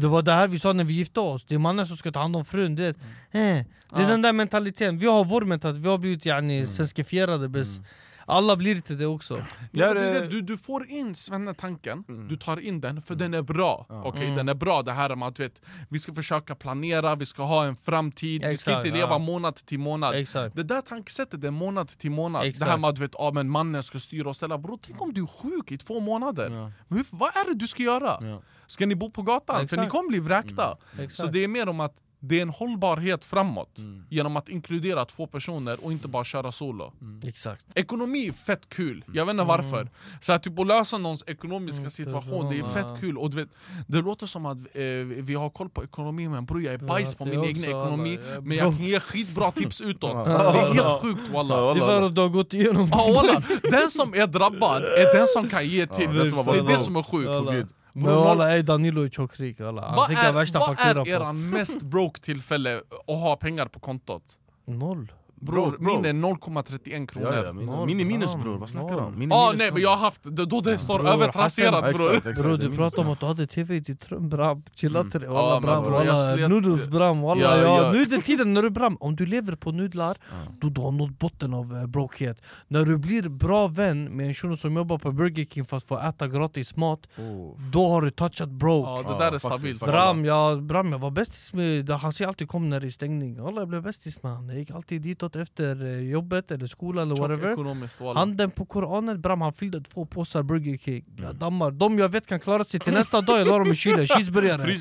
Det 0.00 0.08
var 0.08 0.22
det 0.22 0.32
här 0.32 0.48
vi 0.48 0.58
sa 0.58 0.72
när 0.72 0.84
vi 0.84 0.92
gifte 0.94 1.20
oss, 1.20 1.44
det 1.44 1.54
är 1.54 1.58
mannen 1.58 1.86
som 1.86 1.96
ska 1.96 2.12
ta 2.12 2.20
hand 2.20 2.36
om 2.36 2.44
frun 2.44 2.76
det, 2.76 2.88
eh, 2.88 2.94
det 3.32 3.40
är 3.40 3.64
Ja. 4.00 4.08
den 4.08 4.22
där 4.22 4.32
mentaliteten, 4.32 4.98
vi 4.98 5.06
har 5.06 5.24
vår 5.24 5.42
mentalitet, 5.42 5.82
vi 5.84 5.88
har 5.88 5.98
blivit 5.98 6.26
yani, 6.26 6.54
Mm. 6.56 6.66
svenskifierade 6.66 7.48
bäst 7.48 7.80
Alla 8.26 8.56
blir 8.56 8.76
inte 8.76 8.94
det 8.94 9.06
också 9.06 9.36
Ja, 9.38 9.44
Ja, 9.70 9.94
du, 9.94 10.00
det- 10.00 10.26
du, 10.28 10.42
du 10.42 10.58
får 10.58 10.86
in 10.86 11.14
Svenne-tanken, 11.14 12.04
du 12.28 12.36
tar 12.36 12.60
in 12.60 12.80
den 12.80 13.02
för 13.02 13.14
den 13.14 13.34
är 13.34 13.42
bra. 13.42 13.86
Okej, 13.88 14.22
Mm. 14.24 14.36
Den 14.36 14.48
är 14.48 14.54
bra 14.54 14.82
det 14.82 14.92
här 14.92 15.16
med 15.16 15.28
att 15.28 15.40
vet, 15.40 15.62
vi 15.88 15.98
ska 15.98 16.14
försöka 16.14 16.54
planera, 16.54 17.14
vi 17.14 17.26
ska 17.26 17.42
ha 17.42 17.64
en 17.64 17.76
framtid, 17.76 18.46
vi 18.46 18.56
ska 18.56 18.70
Exakt, 18.70 18.86
inte 18.86 18.98
leva 18.98 19.10
ja. 19.10 19.18
månad 19.18 19.54
till 19.54 19.78
månad. 19.78 20.14
Exakt. 20.14 20.56
Det 20.56 20.62
där 20.62 20.80
tankesättet 20.80 21.44
är 21.44 21.50
månad 21.50 21.88
till 21.88 22.10
månad. 22.10 22.46
Exakt. 22.46 22.64
Det 22.64 22.70
här 22.70 22.78
med 22.78 22.90
att 22.90 22.98
vet, 22.98 23.14
ah, 23.14 23.30
men 23.32 23.50
mannen 23.50 23.82
ska 23.82 23.98
styra 23.98 24.28
och 24.28 24.36
ställa. 24.36 24.58
Bro, 24.58 24.78
tänk 24.82 25.00
om 25.02 25.14
du 25.14 25.22
är 25.22 25.26
sjuk 25.26 25.72
i 25.72 25.78
två 25.78 26.00
månader. 26.00 26.50
Men 26.88 26.98
hur, 26.98 27.06
vad 27.10 27.28
är 27.36 27.44
det 27.48 27.54
du 27.54 27.66
ska 27.66 27.82
göra? 27.82 28.18
Ja. 28.20 28.42
Ska 28.66 28.86
ni 28.86 28.94
bo 28.94 29.10
på 29.10 29.22
gatan? 29.22 29.56
För 29.56 29.62
Exakt. 29.62 29.72
Mm. 29.72 29.84
ni 29.84 29.90
kommer 29.90 30.08
bli 30.08 30.18
vräkta. 30.18 30.76
Så 30.96 31.02
Exakt. 31.02 31.32
det 31.32 31.44
är 31.44 31.48
mer 31.48 31.68
om 31.68 31.80
att 31.80 31.94
det 32.24 32.38
är 32.38 32.42
en 32.42 32.50
hållbarhet 32.50 33.24
framåt. 33.24 33.78
Mm. 33.78 34.02
Genom 34.10 34.36
att 34.36 34.48
inkludera 34.48 35.04
två 35.04 35.26
personer 35.26 35.84
och 35.84 35.92
inte 35.92 36.08
bara 36.08 36.24
köra 36.24 36.52
solo. 36.52 36.92
Exakt 37.24 37.66
Ekonomi 37.74 38.28
är 38.28 38.32
fett 38.32 38.68
kul, 38.68 39.04
jag 39.06 39.26
vet 39.26 39.30
inte 39.30 39.42
Mm. 39.42 39.46
varför. 39.46 39.88
Så 40.20 40.32
att 40.32 40.42
typ 40.42 40.58
att 40.58 40.66
lösa 40.66 40.98
någons 40.98 41.24
ekonomiska 41.26 41.90
situation, 41.90 42.50
det 42.50 42.58
är 42.58 42.64
fett 42.68 43.00
kul. 43.00 43.18
Och 43.18 43.30
du 43.30 43.36
vet, 43.36 43.48
det 43.86 44.00
låter 44.00 44.26
som 44.26 44.46
att 44.46 44.56
eh, 44.58 44.82
vi 45.06 45.34
har 45.34 45.50
koll 45.50 45.68
på 45.68 45.84
ekonomi, 45.84 46.28
men 46.28 46.44
bror 46.44 46.62
jag 46.62 46.74
är 46.74 46.78
bajs 46.78 47.14
på 47.14 47.24
min 47.24 47.40
egen 47.44 47.64
ekonomi, 47.64 48.18
alla, 48.32 48.40
men 48.40 48.56
jag 48.56 48.76
kan 48.76 48.84
ge 48.84 49.00
skitbra 49.00 49.52
tips 49.52 49.80
utåt. 49.80 50.24
Det 50.26 50.32
är 50.32 50.74
helt 50.74 51.02
sjukt 51.02 51.28
walla. 51.32 51.74
Det 51.74 51.80
är 51.80 52.02
att 52.02 52.14
du 52.14 52.20
har 52.20 52.28
gått 52.28 52.54
igenom 52.54 52.88
Ja, 52.92 53.12
walla. 53.14 53.40
Den 53.80 53.90
som 53.90 54.14
är 54.14 54.26
drabbad 54.26 54.82
är 54.82 55.16
den 55.18 55.26
som 55.26 55.48
kan 55.48 55.66
ge 55.68 55.86
tips. 55.86 56.12
det 56.44 56.58
är 56.58 56.68
det 56.68 56.78
som 56.78 56.96
är 56.96 57.02
sjukt. 57.02 57.68
Men 57.92 58.14
walla 58.14 58.54
ey 58.56 58.62
Danilo 58.62 59.02
är 59.04 59.08
tjockrik 59.08 59.60
alla. 59.60 59.82
Han 59.86 59.96
Vad 59.96 60.06
skickar 60.06 60.28
är, 60.28 60.32
värsta 60.32 60.58
vad 60.58 60.68
faktura 60.68 60.90
är 61.00 61.04
på 61.04 61.10
era 61.10 61.28
oss 61.30 61.34
mest 61.34 61.82
broke 61.82 62.20
tillfälle 62.20 62.82
att 63.06 63.16
ha 63.16 63.36
pengar 63.36 63.66
på 63.66 63.80
kontot? 63.80 64.38
Noll 64.66 65.12
Bror, 65.42 65.76
Bro, 65.78 66.00
min 66.02 66.04
är 66.04 66.12
0,31 66.28 67.06
kronor. 67.06 67.32
Ja, 67.34 67.44
ja, 67.44 67.52
min, 67.86 68.00
är 68.00 68.04
minus 68.04 68.36
bror, 68.36 68.58
vad 68.58 68.70
snackar 68.70 68.96
du 68.96 69.02
om? 69.02 69.18
Min 69.18 69.32
Ah, 69.32 69.52
nej 69.58 69.72
men 69.72 69.82
jag 69.82 69.90
har 69.90 69.96
haft, 69.96 70.22
då 70.24 70.60
det 70.60 70.78
står 70.78 70.98
Bror, 70.98 71.08
övertrasserat 71.08 71.94
bror. 71.94 72.16
exakt, 72.16 72.40
Bro 72.40 72.56
det 72.56 72.66
är 72.66 72.70
du 72.70 72.76
pratade 72.76 73.02
om 73.02 73.12
att 73.12 73.20
du 73.20 73.26
hade 73.26 73.46
tv 73.46 73.76
i 73.76 73.80
ditt 73.80 74.08
rum 74.12 74.28
bram, 74.28 74.62
chilla 74.74 75.04
till 75.04 75.20
det 75.20 75.26
Ja, 75.26 75.32
walla 75.32 75.60
bram, 75.60 75.82
bror, 75.82 75.92
walla. 75.92 76.48
noodles 76.48 76.88
bram 76.88 77.20
walla. 77.20 77.42
Ja, 77.42 77.56
ja, 77.56 77.84
ja. 77.84 77.92
Nu 77.92 78.02
är 78.02 78.06
det 78.06 78.20
tiden 78.20 78.54
när 78.54 78.62
du 78.62 78.70
bram, 78.70 78.96
om 79.00 79.16
du 79.16 79.26
lever 79.26 79.56
på 79.56 79.72
nudlar 79.72 80.18
då 80.60 80.68
du 80.68 80.80
har 80.80 80.90
nått 80.92 81.18
botten 81.18 81.54
av 81.54 81.74
uh, 81.74 81.86
brokhet. 81.86 82.42
När 82.68 82.84
du 82.84 82.98
blir 82.98 83.28
bra 83.28 83.66
vän 83.68 84.04
med 84.16 84.26
en 84.26 84.34
shuno 84.34 84.56
som 84.56 84.76
jobbar 84.76 84.98
på 84.98 85.12
Burger 85.12 85.44
King 85.44 85.64
för 85.64 85.76
att 85.76 85.84
få 85.84 85.98
äta 85.98 86.28
gratis 86.28 86.76
mat 86.76 87.08
Oh. 87.18 87.60
Då 87.72 87.88
har 87.88 88.02
du 88.02 88.10
touchat 88.10 88.48
broke. 88.50 88.88
Ja, 88.90 89.02
det 89.02 89.08
Ja, 89.12 89.18
där 89.18 89.32
är 89.32 89.38
stabilt. 89.38 89.84
Bram, 89.84 90.24
jag, 90.24 90.62
Bram, 90.62 90.92
jag 90.92 90.98
var 90.98 91.10
bästis 91.10 91.52
med, 91.54 91.90
han 91.90 92.12
säger 92.12 92.28
alltid 92.28 92.48
kom 92.48 92.68
när 92.70 92.80
det 92.80 92.86
är 92.86 92.90
stängning. 92.90 93.38
Alla 93.38 93.60
jag 93.60 93.68
blev 93.68 93.82
bästis 93.82 94.22
med 94.22 94.32
han, 94.32 94.48
jag 94.48 94.58
gick 94.58 94.70
alltid 94.70 95.02
ditåt 95.02 95.31
efter 95.36 95.84
eh, 95.86 96.10
jobbet 96.10 96.50
eller 96.50 96.66
skolan 96.66 97.10
eller 97.10 97.20
whatever. 97.20 98.14
Handen 98.14 98.50
på 98.50 98.64
koranen, 98.64 99.20
Bram 99.20 99.40
han 99.40 99.52
fyllde 99.52 99.80
två 99.80 100.06
påsar 100.06 100.42
Burger 100.42 100.78
King. 100.78 101.04
Jag 101.16 101.34
dammar, 101.36 101.70
de 101.70 101.98
jag 101.98 102.08
vet 102.08 102.26
kan 102.26 102.40
klara 102.40 102.64
sig 102.64 102.80
till 102.80 102.92
nästa 102.92 103.20
dag, 103.20 103.40
jag 103.40 103.48
la 103.48 103.58
dem 103.58 103.72
i 103.72 103.74
kylen, 103.74 104.06
cheeseburgare. 104.06 104.78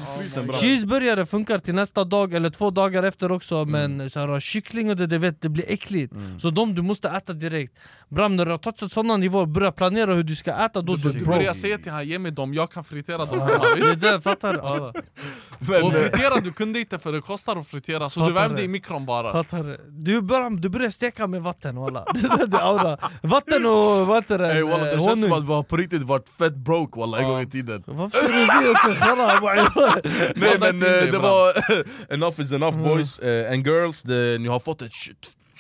Cheeseburgare 0.54 1.26
funkar 1.26 1.60
till 1.60 1.76
nästa 1.76 2.04
dag 2.04 2.34
eller 2.34 2.50
två 2.50 2.70
dagar 2.72 3.04
efter 3.04 3.32
också 3.32 3.66
Men 3.66 4.10
så 4.10 4.20
här, 4.20 4.40
kyckling 4.40 4.90
och 4.90 4.96
det, 4.96 5.08
det, 5.08 5.18
vet, 5.18 5.42
det 5.42 5.50
blir 5.50 5.66
äckligt. 5.68 6.14
Så 6.40 6.50
de 6.50 6.76
du 6.76 6.82
måste 6.82 7.10
äta 7.10 7.34
direkt. 7.34 7.80
Bram 8.10 8.36
när 8.36 8.46
du 8.46 8.52
har 8.52 8.58
touchat 8.58 8.92
sådana 8.92 9.18
nivåer, 9.18 9.46
börja 9.46 9.72
planera 9.72 10.14
hur 10.14 10.24
du 10.24 10.36
ska 10.36 10.52
äta 10.54 10.82
då 10.82 10.96
Du, 10.96 11.12
du 11.12 11.20
du 11.20 11.26
börjar 11.26 11.54
säga 11.54 11.78
till 11.78 11.92
han, 11.92 12.08
ge 12.08 12.20
mig 12.20 12.32
dem, 12.32 12.54
jag 12.54 12.72
kan 12.72 12.84
fritera 12.84 13.26
dem. 13.26 13.38
Det 13.38 13.90
är 13.90 13.96
det, 13.96 14.22
fattar. 14.22 14.54
Du? 14.54 15.02
Men, 15.67 15.84
Och 15.84 15.93
eh, 15.93 16.02
fritera 16.02 16.39
du 16.39 16.52
kunde 16.52 16.80
inte 16.80 17.00
för 17.00 17.12
det 17.12 17.21
kostar 17.21 17.56
att 17.56 17.67
fritera, 17.67 18.10
så 18.10 18.26
du 18.26 18.34
värmde 18.34 18.58
det. 18.58 18.63
i 18.63 18.67
mikron 18.67 19.06
bara. 19.06 19.32
Fattar 19.32 19.63
du? 19.63 19.78
Du 19.89 20.21
du 20.62 20.69
börjar 20.69 20.89
steka 20.89 21.28
med 21.28 21.41
vatten 21.41 21.80
walla 21.80 22.06
Vatten 23.21 23.65
och 23.65 24.08
det? 24.38 24.54
Ey 24.54 24.63
walla 24.63 24.86
det 24.86 25.02
känns 25.02 25.21
som 25.21 25.32
att 25.32 25.43
vi 25.43 25.54
har 25.54 25.63
på 25.63 25.78
riktigt 25.78 26.04
varit 26.04 26.30
fett 26.30 26.56
broke 26.56 27.00
walla 27.00 27.19
en 27.19 27.28
gång 27.28 27.41
i 27.41 27.50
tiden. 27.50 27.84
Varför 27.86 28.17
är 28.28 28.62
det 28.62 28.69
Nej 30.36 30.58
men 30.60 30.76
eh, 30.76 31.12
det 31.12 31.19
var 31.19 31.54
enough 32.13 32.41
is 32.41 32.52
enough 32.52 32.78
boys 32.78 33.19
eh, 33.19 33.54
and 33.54 33.67
girls, 33.67 34.06
ni 34.06 34.47
har 34.47 34.60
fått 34.60 34.82
ett 34.82 34.93
20 34.93 35.15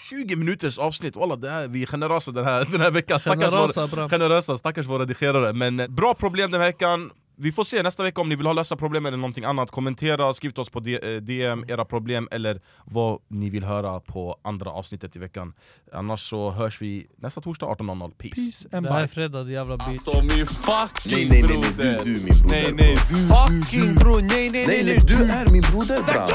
20 0.09 0.35
minuters 0.35 0.79
avsnitt, 0.79 1.15
walla 1.15 1.35
det 1.35 1.49
här, 1.49 1.67
vi 1.67 1.81
är 1.81 1.85
generösa 1.85 2.31
den 2.31 2.45
här, 2.45 2.67
den 2.71 2.81
här 2.81 2.91
veckan. 2.91 3.19
Stackars 3.19 3.45
Generösa, 3.45 3.87
våra, 3.87 4.09
generösa, 4.09 4.57
stackars 4.57 4.85
våra 4.85 5.03
redigerare. 5.03 5.53
Men 5.53 5.95
bra 5.95 6.13
problem 6.13 6.51
den 6.51 6.61
här 6.61 6.67
veckan 6.67 7.11
vi 7.37 7.51
får 7.51 7.63
se 7.63 7.83
nästa 7.83 8.03
vecka 8.03 8.21
om 8.21 8.29
ni 8.29 8.35
vill 8.35 8.45
ha 8.45 8.53
lösa 8.53 8.75
problem 8.75 9.05
eller 9.05 9.17
någonting 9.17 9.43
annat. 9.43 9.71
Kommentera, 9.71 10.33
skriv 10.33 10.49
till 10.51 10.61
oss 10.61 10.69
på 10.69 10.79
D- 10.79 10.99
eh, 11.15 11.21
DM 11.21 11.65
era 11.67 11.85
problem 11.85 12.27
eller 12.31 12.61
vad 12.85 13.19
ni 13.27 13.49
vill 13.49 13.63
höra 13.63 13.99
på 13.99 14.37
andra 14.43 14.69
avsnittet 14.71 15.15
i 15.15 15.19
veckan. 15.19 15.53
Annars 15.93 16.29
så 16.29 16.51
hörs 16.51 16.81
vi 16.81 17.07
nästa 17.17 17.41
torsdag 17.41 17.65
18.00, 17.65 18.11
peace, 18.17 18.35
peace 18.35 18.67
Det 18.81 18.89
här 18.93 19.03
är 19.03 19.07
fredag, 19.07 19.43
jävla 19.51 19.77
bitch 19.77 19.87
Alltså 19.87 20.23
min 20.23 20.45
fucking 20.45 21.11
Nej 21.11 21.27
nej 21.29 21.41
nej, 21.41 21.57
nej 21.57 21.71
broder. 21.77 22.01
du, 22.03 22.13
du 22.13 22.19
min 22.19 22.27
broder 22.27 22.49
Nej 22.49 22.73
nej, 22.73 22.95
bro. 22.95 23.35
fucking 23.35 23.95
bror, 23.95 24.21
nej 24.21 24.49
nej 24.49 24.65
Nej 24.67 24.83
nej, 24.85 24.99
du. 25.07 25.13
är 25.13 25.51
min 25.51 25.61
broder 25.71 26.03
bram 26.03 26.29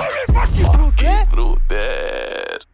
broder. 1.30 2.66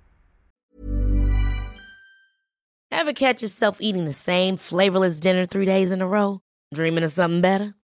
Ever 2.91 3.13
catch 3.13 3.43
yourself 3.43 3.77
eating 3.81 4.05
the 4.05 4.13
same 4.13 4.57
flavorless 4.59 5.21
dinner 5.21 5.47
three 5.47 5.67
days 5.67 5.93
in 5.93 6.03
a 6.03 6.07
row? 6.07 6.41
Dreaming 6.75 7.05
of 7.05 7.13
something 7.13 7.41
better? 7.43 7.73